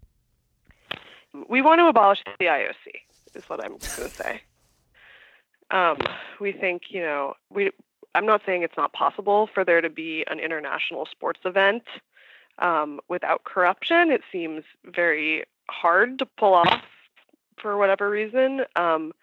We 1.50 1.62
want 1.62 1.80
to 1.80 1.88
abolish 1.88 2.20
the 2.40 2.46
IOC, 2.46 3.36
is 3.36 3.50
what 3.50 3.64
I'm 3.64 3.72
going 3.72 3.80
to 3.80 4.10
say. 4.10 4.42
Um, 5.72 5.98
we 6.40 6.52
think, 6.52 6.84
you 6.90 7.02
know, 7.02 7.34
we. 7.50 7.72
I'm 8.14 8.26
not 8.26 8.42
saying 8.46 8.64
it's 8.64 8.76
not 8.76 8.92
possible 8.92 9.48
for 9.54 9.64
there 9.64 9.80
to 9.80 9.90
be 9.90 10.26
an 10.30 10.38
international 10.38 11.08
sports 11.10 11.40
event 11.46 11.84
um, 12.60 13.00
without 13.08 13.44
corruption. 13.44 14.12
It 14.12 14.22
seems 14.32 14.64
very 14.86 15.44
hard 15.70 16.20
to 16.20 16.26
pull 16.26 16.54
off 16.54 16.84
for 17.58 17.78
whatever 17.78 18.10
reason. 18.10 18.62
Um, 18.76 19.14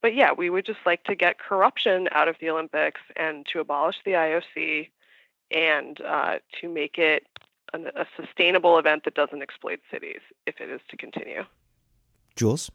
but 0.00 0.14
yeah, 0.14 0.32
we 0.32 0.50
would 0.50 0.64
just 0.64 0.80
like 0.86 1.04
to 1.04 1.14
get 1.14 1.38
corruption 1.38 2.08
out 2.12 2.28
of 2.28 2.36
the 2.40 2.50
Olympics 2.50 3.00
and 3.16 3.46
to 3.52 3.60
abolish 3.60 3.96
the 4.04 4.12
IOC 4.12 4.88
and 5.50 6.00
uh, 6.00 6.38
to 6.60 6.68
make 6.68 6.98
it 6.98 7.26
an, 7.72 7.86
a 7.96 8.06
sustainable 8.16 8.78
event 8.78 9.04
that 9.04 9.14
doesn't 9.14 9.42
exploit 9.42 9.80
cities 9.90 10.20
if 10.46 10.60
it 10.60 10.70
is 10.70 10.80
to 10.88 10.96
continue. 10.96 11.44
Jules? 12.36 12.70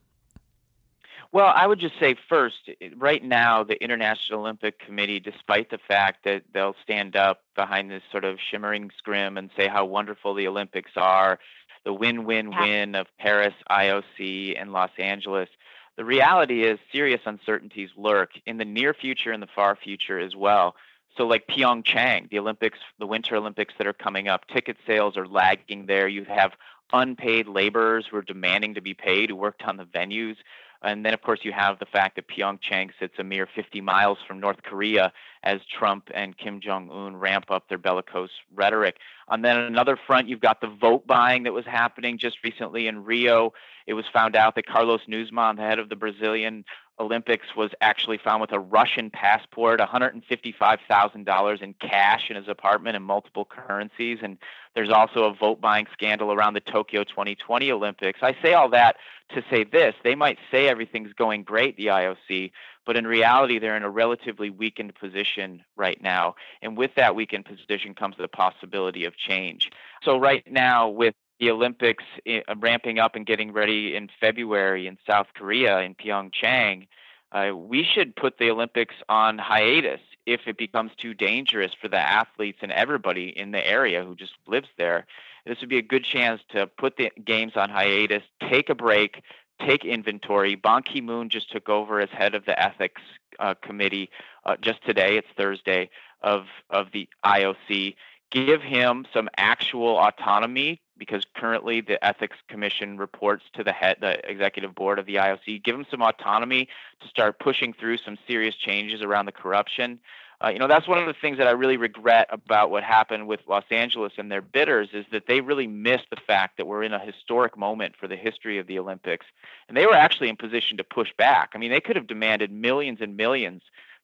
Well, 1.33 1.51
I 1.53 1.65
would 1.65 1.79
just 1.79 1.99
say 1.99 2.15
first, 2.29 2.69
right 2.95 3.23
now, 3.23 3.63
the 3.63 3.83
International 3.83 4.41
Olympic 4.41 4.77
Committee, 4.77 5.19
despite 5.19 5.71
the 5.71 5.79
fact 5.79 6.25
that 6.25 6.43
they'll 6.53 6.75
stand 6.83 7.15
up 7.15 7.41
behind 7.55 7.89
this 7.89 8.03
sort 8.11 8.23
of 8.23 8.37
shimmering 8.51 8.91
scrim 8.99 9.39
and 9.39 9.49
say 9.57 9.67
how 9.67 9.83
wonderful 9.83 10.35
the 10.35 10.47
Olympics 10.47 10.91
are, 10.95 11.39
the 11.85 11.91
win 11.91 12.25
win 12.25 12.51
win 12.51 12.93
of 12.93 13.07
Paris, 13.17 13.55
IOC, 13.67 14.61
and 14.61 14.71
Los 14.71 14.91
Angeles, 14.99 15.49
the 15.97 16.05
reality 16.05 16.65
is 16.65 16.77
serious 16.91 17.21
uncertainties 17.25 17.89
lurk 17.97 18.29
in 18.45 18.57
the 18.57 18.65
near 18.65 18.93
future 18.93 19.31
and 19.31 19.41
the 19.41 19.49
far 19.55 19.75
future 19.75 20.19
as 20.19 20.35
well. 20.35 20.75
So, 21.17 21.25
like 21.25 21.47
Pyeongchang, 21.47 22.29
the 22.29 22.37
Olympics, 22.37 22.77
the 22.99 23.07
Winter 23.07 23.35
Olympics 23.35 23.73
that 23.79 23.87
are 23.87 23.93
coming 23.93 24.27
up, 24.27 24.47
ticket 24.47 24.77
sales 24.85 25.17
are 25.17 25.27
lagging 25.27 25.87
there. 25.87 26.07
You 26.07 26.25
have 26.25 26.51
unpaid 26.91 27.47
laborers 27.47 28.05
who 28.09 28.17
are 28.17 28.21
demanding 28.21 28.75
to 28.75 28.81
be 28.81 28.93
paid 28.93 29.31
who 29.31 29.35
worked 29.35 29.63
on 29.63 29.77
the 29.77 29.85
venues. 29.85 30.35
And 30.83 31.05
then, 31.05 31.13
of 31.13 31.21
course, 31.21 31.39
you 31.43 31.53
have 31.53 31.79
the 31.79 31.85
fact 31.85 32.17
that 32.17 32.27
Pyeongchang 32.27 32.91
sits 32.99 33.15
a 33.17 33.23
mere 33.23 33.47
50 33.47 33.79
miles 33.81 34.17
from 34.27 34.39
North 34.39 34.63
Korea 34.63 35.13
as 35.43 35.61
Trump 35.65 36.09
and 36.13 36.37
Kim 36.37 36.59
Jong 36.59 36.89
un 36.91 37.15
ramp 37.15 37.45
up 37.49 37.69
their 37.69 37.77
bellicose 37.77 38.31
rhetoric. 38.53 38.97
And 39.29 39.43
then 39.43 39.57
another 39.57 39.97
front, 40.07 40.27
you've 40.27 40.41
got 40.41 40.59
the 40.59 40.67
vote 40.67 41.07
buying 41.07 41.43
that 41.43 41.53
was 41.53 41.65
happening 41.65 42.17
just 42.17 42.43
recently 42.43 42.87
in 42.87 43.05
Rio. 43.05 43.53
It 43.87 43.93
was 43.93 44.05
found 44.11 44.35
out 44.35 44.55
that 44.55 44.65
Carlos 44.65 45.01
Nuzman, 45.07 45.55
the 45.55 45.63
head 45.63 45.79
of 45.79 45.89
the 45.89 45.95
Brazilian 45.95 46.65
Olympics 46.99 47.56
was 47.56 47.71
actually 47.82 48.19
found 48.19 48.41
with 48.41 48.51
a 48.51 48.60
Russian 48.60 49.10
passport, 49.10 49.79
$155,000 49.79 51.62
in 51.62 51.73
cash 51.73 52.29
in 52.29 52.36
his 52.36 52.47
apartment 52.47 52.95
in 52.95 53.01
multiple 53.01 53.45
currencies. 53.45 54.19
And 54.21 54.38
there's 54.75 54.91
also 54.91 55.23
a 55.23 55.34
vote 55.34 55.60
buying 55.60 55.88
scandal 55.91 56.32
around 56.32 56.53
the 56.53 56.60
Tokyo 56.60 57.03
2020 57.03 57.71
Olympics. 57.71 58.19
I 58.21 58.36
say 58.43 58.53
all 58.53 58.69
that 58.69 58.97
to 59.29 59.43
say 59.49 59.63
this 59.63 59.95
they 60.03 60.15
might 60.15 60.38
say 60.51 60.67
everything's 60.67 61.13
going 61.13 61.43
great, 61.43 61.77
the 61.77 61.88
IOC, 61.88 62.51
but 62.86 62.97
in 62.97 63.08
reality, 63.08 63.60
they're 63.60 63.77
in 63.77 63.84
a 63.84 63.89
relatively 63.89 64.49
weakened 64.49 64.93
position 64.95 65.63
right 65.75 66.01
now. 66.01 66.36
And 66.62 66.77
with 66.77 66.91
that 66.95 67.15
weakened 67.15 67.45
position 67.45 67.95
comes 67.95 68.17
the 68.17 68.27
possibility 68.27 69.06
of 69.06 69.15
change. 69.15 69.71
So, 70.03 70.17
right 70.17 70.43
now, 70.51 70.89
with 70.89 71.15
the 71.43 71.51
Olympics 71.51 72.06
eh, 72.25 72.41
ramping 72.58 72.99
up 72.99 73.15
and 73.15 73.25
getting 73.25 73.51
ready 73.51 73.95
in 73.95 74.08
February 74.21 74.88
in 74.88 74.97
South 75.06 75.27
Korea 75.36 75.79
in 75.79 75.93
Pyeongchang, 75.93 76.88
uh, 77.34 77.51
we 77.53 77.84
should 77.84 78.15
put 78.15 78.38
the 78.38 78.49
Olympics 78.49 78.95
on 79.10 79.38
hiatus 79.38 79.99
if 80.25 80.41
it 80.47 80.58
becomes 80.58 80.91
too 80.97 81.13
dangerous 81.13 81.71
for 81.82 81.89
the 81.89 81.97
athletes 81.97 82.60
and 82.62 82.71
everybody 82.71 83.27
in 83.38 83.51
the 83.51 83.67
area 83.67 84.06
who 84.06 84.15
just 84.15 84.32
lives 84.47 84.69
there. 84.77 85.06
This 85.45 85.60
would 85.60 85.69
be 85.69 85.79
a 85.79 85.82
good 85.82 86.06
chance 86.06 86.41
to 86.51 86.65
put 86.65 86.95
the 86.95 87.12
games 87.25 87.53
on 87.58 87.69
hiatus, 87.69 88.23
take 88.49 88.69
a 88.69 88.75
break, 88.75 89.21
take 89.60 89.84
inventory. 89.84 90.56
Ban 90.56 90.84
Ki 90.84 91.01
moon 91.01 91.27
just 91.27 91.51
took 91.51 91.67
over 91.67 91.99
as 91.99 92.10
head 92.10 92.36
of 92.36 92.45
the 92.45 92.58
ethics 92.58 93.01
uh, 93.39 93.53
committee 93.62 94.10
uh, 94.45 94.56
just 94.62 94.82
today. 94.86 95.17
It's 95.17 95.27
Thursday 95.36 95.89
of 96.21 96.45
of 96.69 96.88
the 96.93 97.10
IOC. 97.25 97.95
Give 98.33 98.63
him 98.63 99.05
some 99.13 99.29
actual 99.37 99.95
autonomy 99.95 100.81
because 100.97 101.23
currently 101.35 101.81
the 101.81 102.03
ethics 102.03 102.37
commission 102.47 102.97
reports 102.97 103.43
to 103.53 103.63
the 103.63 103.71
head 103.71 103.97
the 104.01 104.27
executive 104.27 104.73
board 104.73 104.97
of 104.97 105.05
the 105.05 105.15
IOC 105.15 105.63
give 105.63 105.75
him 105.75 105.85
some 105.91 106.01
autonomy 106.01 106.67
to 107.01 107.07
start 107.07 107.37
pushing 107.37 107.73
through 107.73 107.97
some 107.97 108.17
serious 108.27 108.55
changes 108.55 109.03
around 109.03 109.27
the 109.27 109.31
corruption. 109.31 109.99
Uh, 110.43 110.49
you 110.49 110.57
know 110.57 110.67
that's 110.67 110.87
one 110.87 110.97
of 110.97 111.05
the 111.05 111.13
things 111.13 111.37
that 111.37 111.45
I 111.45 111.51
really 111.51 111.77
regret 111.77 112.27
about 112.31 112.71
what 112.71 112.83
happened 112.83 113.27
with 113.27 113.41
Los 113.47 113.65
Angeles 113.69 114.13
and 114.17 114.31
their 114.31 114.41
bidders 114.41 114.89
is 114.93 115.05
that 115.11 115.27
they 115.27 115.41
really 115.41 115.67
missed 115.67 116.09
the 116.09 116.21
fact 116.27 116.57
that 116.57 116.65
we're 116.65 116.81
in 116.81 116.91
a 116.91 116.99
historic 116.99 117.55
moment 117.55 117.95
for 117.95 118.07
the 118.07 118.15
history 118.15 118.57
of 118.57 118.65
the 118.65 118.79
Olympics. 118.79 119.27
And 119.67 119.77
they 119.77 119.85
were 119.85 119.93
actually 119.93 120.29
in 120.29 120.37
position 120.37 120.77
to 120.77 120.83
push 120.83 121.13
back. 121.19 121.51
I 121.53 121.59
mean 121.59 121.69
they 121.69 121.81
could 121.81 121.95
have 121.95 122.07
demanded 122.07 122.51
millions 122.51 122.97
and 122.99 123.15
millions 123.15 123.61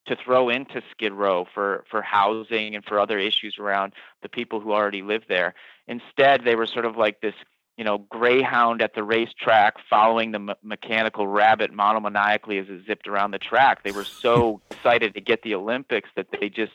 to 0.09 0.15
throw 0.15 0.49
into 0.49 0.81
Skid 0.91 1.13
Row 1.13 1.47
for, 1.53 1.85
for 1.89 2.01
housing 2.01 2.75
and 2.75 2.83
for 2.83 2.99
other 2.99 3.17
issues 3.17 3.57
around 3.57 3.93
the 4.21 4.29
people 4.29 4.59
who 4.59 4.73
already 4.73 5.01
live 5.01 5.23
there. 5.29 5.53
Instead, 5.87 6.43
they 6.43 6.55
were 6.55 6.65
sort 6.65 6.85
of 6.85 6.97
like 6.97 7.21
this, 7.21 7.35
you 7.77 7.83
know, 7.83 7.99
greyhound 8.09 8.81
at 8.81 8.95
the 8.95 9.03
racetrack 9.03 9.75
following 9.89 10.31
the 10.31 10.55
mechanical 10.63 11.27
rabbit 11.27 11.71
monomaniacally 11.71 12.61
as 12.61 12.67
it 12.69 12.85
zipped 12.85 13.07
around 13.07 13.31
the 13.31 13.39
track. 13.39 13.83
They 13.83 13.91
were 13.91 14.03
so 14.03 14.61
excited 14.71 15.13
to 15.13 15.21
get 15.21 15.43
the 15.43 15.55
Olympics 15.55 16.09
that 16.15 16.27
they 16.39 16.49
just 16.49 16.73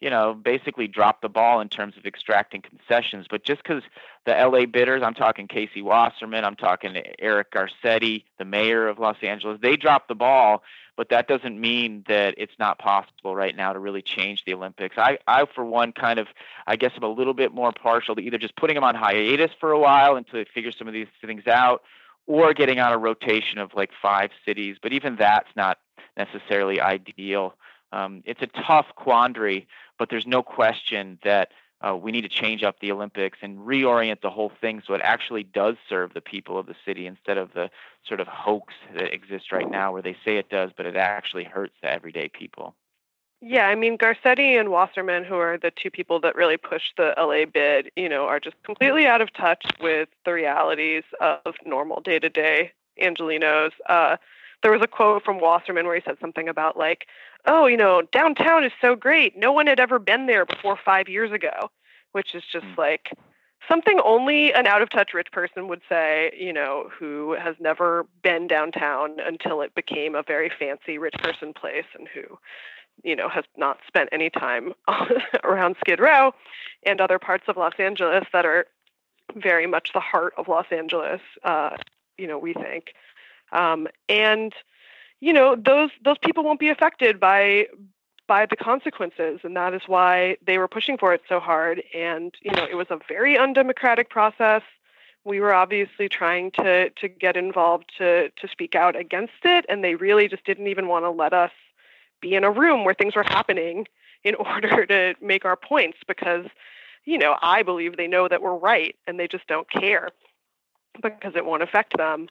you 0.00 0.10
know, 0.10 0.34
basically 0.34 0.86
dropped 0.86 1.22
the 1.22 1.30
ball 1.30 1.60
in 1.60 1.68
terms 1.70 1.96
of 1.96 2.04
extracting 2.04 2.60
concessions. 2.60 3.26
But 3.30 3.42
just 3.42 3.62
because 3.62 3.82
the 4.26 4.32
LA 4.32 4.66
bidders, 4.66 5.02
I'm 5.02 5.14
talking 5.14 5.48
Casey 5.48 5.80
Wasserman, 5.80 6.44
I'm 6.44 6.56
talking 6.56 7.02
Eric 7.18 7.52
Garcetti, 7.52 8.24
the 8.38 8.44
mayor 8.44 8.86
of 8.86 8.98
Los 8.98 9.16
Angeles, 9.22 9.58
they 9.62 9.76
dropped 9.76 10.08
the 10.08 10.14
ball, 10.14 10.62
but 10.96 11.08
that 11.08 11.28
doesn't 11.28 11.60
mean 11.60 12.04
that 12.08 12.34
it's 12.38 12.58
not 12.58 12.78
possible 12.78 13.34
right 13.34 13.56
now 13.56 13.72
to 13.72 13.78
really 13.78 14.02
change 14.02 14.44
the 14.44 14.54
Olympics. 14.54 14.96
I, 14.98 15.18
I 15.26 15.44
for 15.46 15.64
one, 15.64 15.92
kind 15.92 16.18
of, 16.18 16.28
I 16.66 16.76
guess 16.76 16.92
I'm 16.96 17.02
a 17.02 17.08
little 17.08 17.34
bit 17.34 17.52
more 17.52 17.72
partial 17.72 18.14
to 18.14 18.20
either 18.20 18.38
just 18.38 18.56
putting 18.56 18.74
them 18.74 18.84
on 18.84 18.94
hiatus 18.94 19.50
for 19.58 19.72
a 19.72 19.78
while 19.78 20.16
until 20.16 20.38
they 20.38 20.46
figure 20.52 20.72
some 20.72 20.86
of 20.86 20.94
these 20.94 21.08
things 21.20 21.46
out, 21.46 21.82
or 22.26 22.54
getting 22.54 22.80
on 22.80 22.92
a 22.92 22.98
rotation 22.98 23.58
of 23.58 23.74
like 23.74 23.90
five 24.00 24.30
cities. 24.44 24.76
But 24.82 24.92
even 24.92 25.16
that's 25.16 25.48
not 25.56 25.78
necessarily 26.16 26.80
ideal. 26.80 27.54
Um, 27.92 28.22
it's 28.24 28.42
a 28.42 28.46
tough 28.46 28.86
quandary, 28.96 29.68
but 29.98 30.10
there's 30.10 30.26
no 30.26 30.42
question 30.42 31.18
that 31.22 31.52
uh, 31.84 31.94
we 31.94 32.12
need 32.12 32.22
to 32.22 32.28
change 32.28 32.62
up 32.62 32.80
the 32.80 32.90
Olympics 32.90 33.38
and 33.42 33.58
reorient 33.58 34.20
the 34.22 34.30
whole 34.30 34.52
thing 34.60 34.82
so 34.86 34.94
it 34.94 35.00
actually 35.04 35.42
does 35.42 35.76
serve 35.88 36.14
the 36.14 36.20
people 36.20 36.58
of 36.58 36.66
the 36.66 36.74
city 36.84 37.06
instead 37.06 37.36
of 37.36 37.52
the 37.52 37.68
sort 38.06 38.20
of 38.20 38.26
hoax 38.26 38.72
that 38.94 39.12
exists 39.12 39.52
right 39.52 39.70
now 39.70 39.92
where 39.92 40.02
they 40.02 40.16
say 40.24 40.36
it 40.36 40.48
does, 40.48 40.70
but 40.76 40.86
it 40.86 40.96
actually 40.96 41.44
hurts 41.44 41.74
the 41.82 41.90
everyday 41.90 42.28
people. 42.28 42.74
Yeah, 43.40 43.66
I 43.66 43.74
mean 43.74 43.98
Garcetti 43.98 44.58
and 44.58 44.70
Wasserman, 44.70 45.24
who 45.24 45.34
are 45.34 45.58
the 45.58 45.70
two 45.70 45.90
people 45.90 46.18
that 46.20 46.34
really 46.34 46.56
pushed 46.56 46.96
the 46.96 47.12
LA 47.18 47.44
bid, 47.44 47.90
you 47.94 48.08
know, 48.08 48.24
are 48.24 48.40
just 48.40 48.56
completely 48.62 49.06
out 49.06 49.20
of 49.20 49.30
touch 49.34 49.66
with 49.82 50.08
the 50.24 50.32
realities 50.32 51.02
of 51.20 51.54
normal 51.66 52.00
day-to-day 52.00 52.72
Angelenos. 53.02 53.72
Uh, 53.86 54.16
there 54.64 54.72
was 54.72 54.80
a 54.82 54.88
quote 54.88 55.22
from 55.22 55.40
Wasserman 55.40 55.84
where 55.84 55.94
he 55.94 56.00
said 56.04 56.16
something 56.20 56.48
about 56.48 56.76
like, 56.76 57.06
"Oh, 57.44 57.66
you 57.66 57.76
know, 57.76 58.00
downtown 58.00 58.64
is 58.64 58.72
so 58.80 58.96
great. 58.96 59.36
No 59.36 59.52
one 59.52 59.66
had 59.66 59.78
ever 59.78 59.98
been 59.98 60.24
there 60.24 60.46
before 60.46 60.78
5 60.82 61.06
years 61.06 61.30
ago," 61.30 61.70
which 62.12 62.34
is 62.34 62.42
just 62.50 62.64
mm. 62.64 62.78
like 62.78 63.12
something 63.68 64.00
only 64.02 64.54
an 64.54 64.66
out 64.66 64.80
of 64.80 64.88
touch 64.88 65.12
rich 65.12 65.30
person 65.32 65.68
would 65.68 65.82
say, 65.86 66.32
you 66.38 66.52
know, 66.52 66.88
who 66.98 67.32
has 67.34 67.56
never 67.60 68.06
been 68.22 68.46
downtown 68.46 69.20
until 69.20 69.60
it 69.60 69.74
became 69.74 70.14
a 70.14 70.22
very 70.22 70.50
fancy 70.58 70.96
rich 70.96 71.14
person 71.22 71.52
place 71.52 71.86
and 71.98 72.08
who 72.08 72.38
you 73.02 73.14
know 73.14 73.28
has 73.28 73.44
not 73.58 73.78
spent 73.86 74.08
any 74.12 74.30
time 74.30 74.72
around 75.44 75.76
Skid 75.80 76.00
Row 76.00 76.32
and 76.84 77.02
other 77.02 77.18
parts 77.18 77.44
of 77.48 77.58
Los 77.58 77.74
Angeles 77.78 78.24
that 78.32 78.46
are 78.46 78.66
very 79.36 79.66
much 79.66 79.90
the 79.92 80.00
heart 80.00 80.32
of 80.38 80.48
Los 80.48 80.66
Angeles 80.70 81.20
uh, 81.42 81.76
you 82.16 82.26
know 82.26 82.38
we 82.38 82.54
think 82.54 82.94
um, 83.54 83.88
and 84.08 84.52
you 85.20 85.32
know 85.32 85.56
those 85.56 85.90
those 86.04 86.18
people 86.18 86.44
won't 86.44 86.60
be 86.60 86.68
affected 86.68 87.18
by 87.18 87.66
by 88.26 88.46
the 88.46 88.56
consequences. 88.56 89.40
And 89.42 89.56
that 89.56 89.74
is 89.74 89.82
why 89.86 90.36
they 90.44 90.58
were 90.58 90.68
pushing 90.68 90.96
for 90.96 91.12
it 91.12 91.22
so 91.28 91.40
hard. 91.40 91.82
And 91.94 92.34
you 92.42 92.52
know 92.52 92.66
it 92.70 92.74
was 92.74 92.88
a 92.90 92.98
very 93.08 93.38
undemocratic 93.38 94.10
process. 94.10 94.62
We 95.24 95.40
were 95.40 95.54
obviously 95.54 96.08
trying 96.08 96.50
to 96.52 96.90
to 96.90 97.08
get 97.08 97.36
involved 97.36 97.92
to 97.98 98.30
to 98.30 98.48
speak 98.48 98.74
out 98.74 98.96
against 98.96 99.44
it. 99.44 99.64
And 99.68 99.82
they 99.82 99.94
really 99.94 100.28
just 100.28 100.44
didn't 100.44 100.66
even 100.66 100.88
want 100.88 101.04
to 101.04 101.10
let 101.10 101.32
us 101.32 101.52
be 102.20 102.34
in 102.34 102.44
a 102.44 102.50
room 102.50 102.84
where 102.84 102.94
things 102.94 103.14
were 103.14 103.22
happening 103.22 103.86
in 104.24 104.34
order 104.34 104.86
to 104.94 105.14
make 105.20 105.44
our 105.44 105.56
points 105.56 105.98
because 106.08 106.46
you 107.04 107.18
know 107.18 107.36
i 107.42 107.62
believe 107.62 107.96
they 107.96 108.06
know 108.06 108.26
that 108.26 108.40
we're 108.40 108.56
right 108.56 108.96
and 109.06 109.20
they 109.20 109.28
just 109.28 109.46
don't 109.46 109.70
care 109.70 110.08
because 111.02 111.34
it 111.36 111.44
won't 111.44 111.62
affect 111.62 111.94
them 111.98 112.28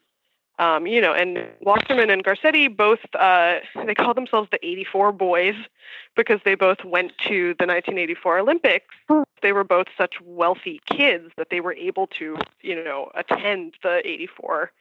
um, 0.60 0.86
you 0.86 1.02
know, 1.02 1.14
and 1.14 1.48
Wasserman 1.62 2.10
and 2.10 2.24
Garcetti 2.24 2.76
both 2.76 3.00
uh, 3.16 3.56
they 3.86 3.96
call 3.96 4.14
themselves 4.14 4.50
the 4.52 4.64
84 4.66 5.12
boys 5.12 5.56
because 6.16 6.40
they 6.46 6.56
both 6.56 6.84
went 6.86 7.12
to 7.28 7.56
the 7.60 7.66
1984 7.66 8.40
Olympics. 8.40 8.96
They 9.42 9.52
were 9.52 9.64
both 9.64 9.88
such 9.98 10.22
wealthy 10.22 10.80
kids 10.86 11.32
that 11.38 11.50
they 11.50 11.60
were 11.60 11.74
able 11.74 12.08
to, 12.20 12.38
you 12.62 12.84
know, 12.84 13.12
attend 13.16 13.76
the 13.82 14.08
84 14.08 14.72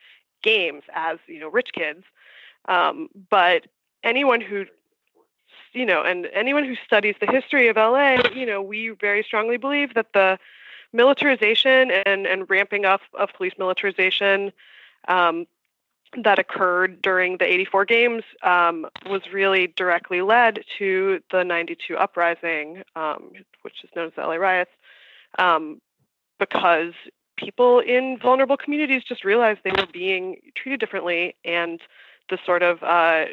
games 0.43 0.83
as, 0.95 1.19
you 1.27 1.41
know, 1.41 1.49
rich 1.49 1.71
kids. 1.73 2.05
Um, 2.67 3.09
but 3.31 3.67
anyone 4.05 4.41
who 4.41 4.67
you 5.73 5.87
know, 5.87 6.03
and 6.03 6.29
anyone 6.35 6.65
who 6.65 6.75
studies 6.85 7.15
the 7.19 7.27
history 7.27 7.69
of 7.69 7.77
LA, 7.77 8.19
you 8.35 8.45
know, 8.45 8.61
we 8.61 8.91
very 8.91 9.23
strongly 9.23 9.57
believe 9.57 9.95
that 9.95 10.13
the 10.13 10.39
militarization 10.93 11.91
and, 12.05 12.27
and 12.27 12.51
ramping 12.51 12.85
up 12.85 13.01
of 13.15 13.33
police 13.33 13.55
militarization 13.59 14.53
um, 15.09 15.47
that 16.17 16.39
occurred 16.39 17.01
during 17.03 17.39
the 17.39 17.45
84 17.45 17.85
games 17.85 18.23
um, 18.43 18.87
was 19.07 19.23
really 19.33 19.73
directly 19.77 20.21
led 20.23 20.61
to 20.79 21.21
the 21.31 21.43
92 21.45 21.97
uprising, 21.97 22.83
um, 22.97 23.33
which 23.63 23.83
is 23.83 23.91
known 23.97 24.09
as 24.09 24.13
the 24.17 24.23
LA 24.23 24.35
riots, 24.35 24.71
um, 25.39 25.81
because 26.39 26.93
people 27.37 27.81
in 27.81 28.19
vulnerable 28.19 28.57
communities 28.57 29.03
just 29.05 29.25
realized 29.25 29.61
they 29.65 29.71
were 29.71 29.87
being 29.93 30.37
treated 30.55 30.81
differently 30.81 31.35
and 31.45 31.81
the 32.29 32.39
sort 32.45 32.63
of 32.63 32.83
uh, 32.83 33.25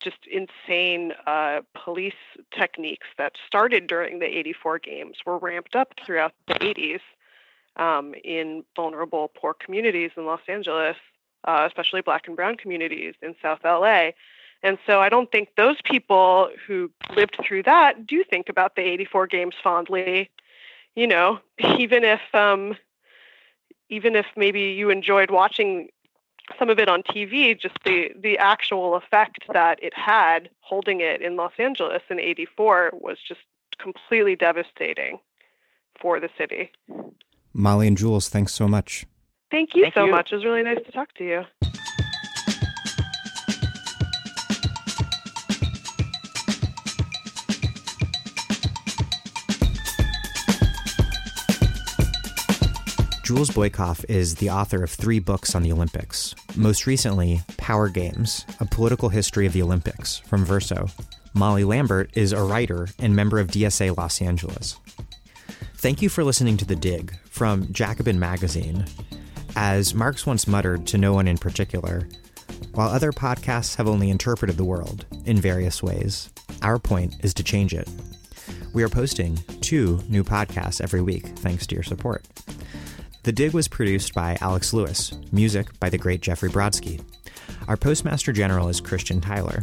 just 0.00 0.18
insane 0.30 1.12
uh, 1.26 1.60
police 1.74 2.14
techniques 2.56 3.06
that 3.18 3.32
started 3.46 3.86
during 3.86 4.18
the 4.18 4.26
84 4.26 4.78
games 4.78 5.16
were 5.26 5.38
ramped 5.38 5.74
up 5.74 5.94
throughout 6.04 6.32
the 6.46 6.54
80s 6.54 7.00
um, 7.76 8.14
in 8.24 8.64
vulnerable, 8.76 9.30
poor 9.34 9.54
communities 9.54 10.12
in 10.16 10.26
Los 10.26 10.40
Angeles 10.48 10.96
uh, 11.44 11.64
especially 11.66 12.00
black 12.00 12.26
and 12.26 12.36
brown 12.36 12.56
communities 12.56 13.14
in 13.22 13.34
South 13.40 13.60
LA. 13.64 14.10
And 14.62 14.78
so 14.86 15.00
I 15.00 15.08
don't 15.08 15.30
think 15.30 15.50
those 15.56 15.76
people 15.84 16.48
who 16.66 16.90
lived 17.14 17.36
through 17.46 17.64
that 17.64 18.06
do 18.06 18.24
think 18.24 18.48
about 18.48 18.76
the 18.76 18.82
84 18.82 19.26
games 19.26 19.54
fondly. 19.62 20.30
You 20.94 21.06
know, 21.06 21.40
even 21.78 22.04
if 22.04 22.20
um, 22.32 22.76
even 23.88 24.16
if 24.16 24.26
maybe 24.36 24.62
you 24.62 24.90
enjoyed 24.90 25.30
watching 25.30 25.88
some 26.58 26.70
of 26.70 26.78
it 26.78 26.88
on 26.88 27.02
TV, 27.02 27.58
just 27.58 27.76
the 27.84 28.10
the 28.18 28.38
actual 28.38 28.94
effect 28.94 29.44
that 29.52 29.82
it 29.82 29.92
had 29.94 30.48
holding 30.60 31.00
it 31.00 31.20
in 31.20 31.36
Los 31.36 31.52
Angeles 31.58 32.02
in 32.08 32.18
84 32.18 32.92
was 32.94 33.18
just 33.26 33.40
completely 33.78 34.36
devastating 34.36 35.18
for 36.00 36.20
the 36.20 36.30
city. 36.38 36.70
Molly 37.52 37.86
and 37.86 37.96
Jules, 37.96 38.28
thanks 38.28 38.54
so 38.54 38.66
much. 38.66 39.06
Thank 39.54 39.76
you 39.76 39.82
Thank 39.82 39.94
so 39.94 40.06
you. 40.06 40.10
much. 40.10 40.32
It 40.32 40.34
was 40.34 40.44
really 40.44 40.64
nice 40.64 40.84
to 40.84 40.90
talk 40.90 41.14
to 41.14 41.22
you. 41.22 41.44
Jules 53.24 53.50
Boykoff 53.50 54.04
is 54.08 54.34
the 54.34 54.50
author 54.50 54.82
of 54.82 54.90
three 54.90 55.20
books 55.20 55.54
on 55.54 55.62
the 55.62 55.70
Olympics. 55.70 56.34
Most 56.56 56.88
recently, 56.88 57.40
Power 57.56 57.88
Games, 57.88 58.44
A 58.58 58.64
Political 58.64 59.10
History 59.10 59.46
of 59.46 59.52
the 59.52 59.62
Olympics, 59.62 60.18
from 60.18 60.44
Verso. 60.44 60.88
Molly 61.32 61.62
Lambert 61.62 62.10
is 62.14 62.32
a 62.32 62.42
writer 62.42 62.88
and 62.98 63.14
member 63.14 63.38
of 63.38 63.46
DSA 63.46 63.96
Los 63.96 64.20
Angeles. 64.20 64.80
Thank 65.76 66.02
you 66.02 66.08
for 66.08 66.24
listening 66.24 66.56
to 66.56 66.64
The 66.64 66.74
Dig 66.74 67.16
from 67.26 67.72
Jacobin 67.72 68.18
Magazine. 68.18 68.86
As 69.56 69.94
Marx 69.94 70.26
once 70.26 70.48
muttered 70.48 70.86
to 70.88 70.98
no 70.98 71.12
one 71.12 71.28
in 71.28 71.38
particular, 71.38 72.08
while 72.72 72.88
other 72.88 73.12
podcasts 73.12 73.76
have 73.76 73.86
only 73.86 74.10
interpreted 74.10 74.56
the 74.56 74.64
world 74.64 75.06
in 75.24 75.36
various 75.36 75.82
ways, 75.82 76.30
our 76.62 76.78
point 76.78 77.14
is 77.22 77.32
to 77.34 77.44
change 77.44 77.72
it. 77.72 77.88
We 78.72 78.82
are 78.82 78.88
posting 78.88 79.36
two 79.60 80.02
new 80.08 80.24
podcasts 80.24 80.80
every 80.80 81.00
week 81.00 81.26
thanks 81.38 81.66
to 81.68 81.76
your 81.76 81.84
support. 81.84 82.24
The 83.22 83.32
Dig 83.32 83.52
was 83.52 83.68
produced 83.68 84.12
by 84.12 84.36
Alex 84.40 84.72
Lewis, 84.72 85.16
music 85.30 85.78
by 85.78 85.88
the 85.88 85.98
great 85.98 86.20
Jeffrey 86.20 86.50
Brodsky. 86.50 87.00
Our 87.68 87.76
Postmaster 87.76 88.32
General 88.32 88.68
is 88.68 88.80
Christian 88.80 89.20
Tyler. 89.20 89.62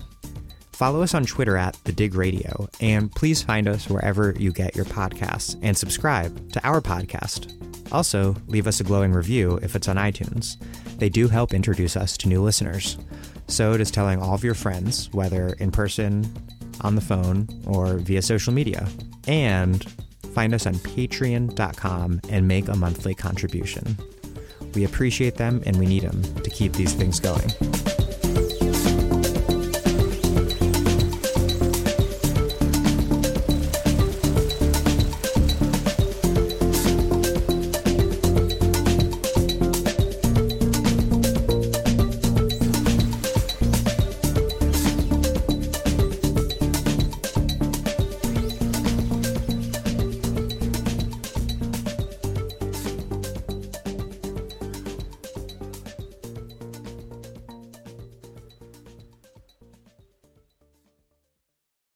Follow 0.72 1.04
us 1.04 1.14
on 1.14 1.26
Twitter 1.26 1.58
at 1.58 1.78
The 1.84 1.92
Dig 1.92 2.16
Radio, 2.16 2.70
and 2.80 3.12
please 3.12 3.44
find 3.44 3.68
us 3.68 3.90
wherever 3.90 4.34
you 4.40 4.52
get 4.52 4.76
your 4.76 4.86
podcasts 4.86 5.60
and 5.62 5.78
subscribe 5.78 6.52
to 6.54 6.66
our 6.66 6.82
podcast. 6.82 7.71
Also, 7.92 8.36
leave 8.48 8.68
us 8.68 8.80
a 8.80 8.84
glowing 8.84 9.12
review 9.12 9.60
if 9.62 9.76
it's 9.76 9.88
on 9.88 9.98
iTunes. 9.98 10.58
They 10.98 11.10
do 11.10 11.28
help 11.28 11.54
introduce 11.54 11.98
us 11.98 12.18
to 12.18 12.30
new 12.30 12.42
listeners. 12.42 12.98
So 13.48 13.76
does 13.78 13.92
telling 13.92 14.22
all 14.22 14.34
of 14.34 14.44
your 14.44 14.54
friends, 14.54 15.10
whether 15.12 15.50
in 15.60 15.72
person, 15.72 16.32
on 16.82 16.96
the 16.96 17.02
phone, 17.02 17.48
or 17.66 17.98
via 17.98 18.22
social 18.22 18.54
media. 18.54 18.88
And 19.28 19.84
find 20.34 20.54
us 20.54 20.66
on 20.66 20.76
patreon.com 20.76 22.22
and 22.30 22.48
make 22.48 22.68
a 22.70 22.76
monthly 22.76 23.14
contribution. 23.14 23.98
We 24.74 24.86
appreciate 24.86 25.36
them 25.36 25.62
and 25.66 25.78
we 25.78 25.86
need 25.86 26.04
them 26.04 26.24
to 26.44 26.50
keep 26.50 26.74
these 26.74 26.94
things 26.94 27.20
going. 27.20 27.52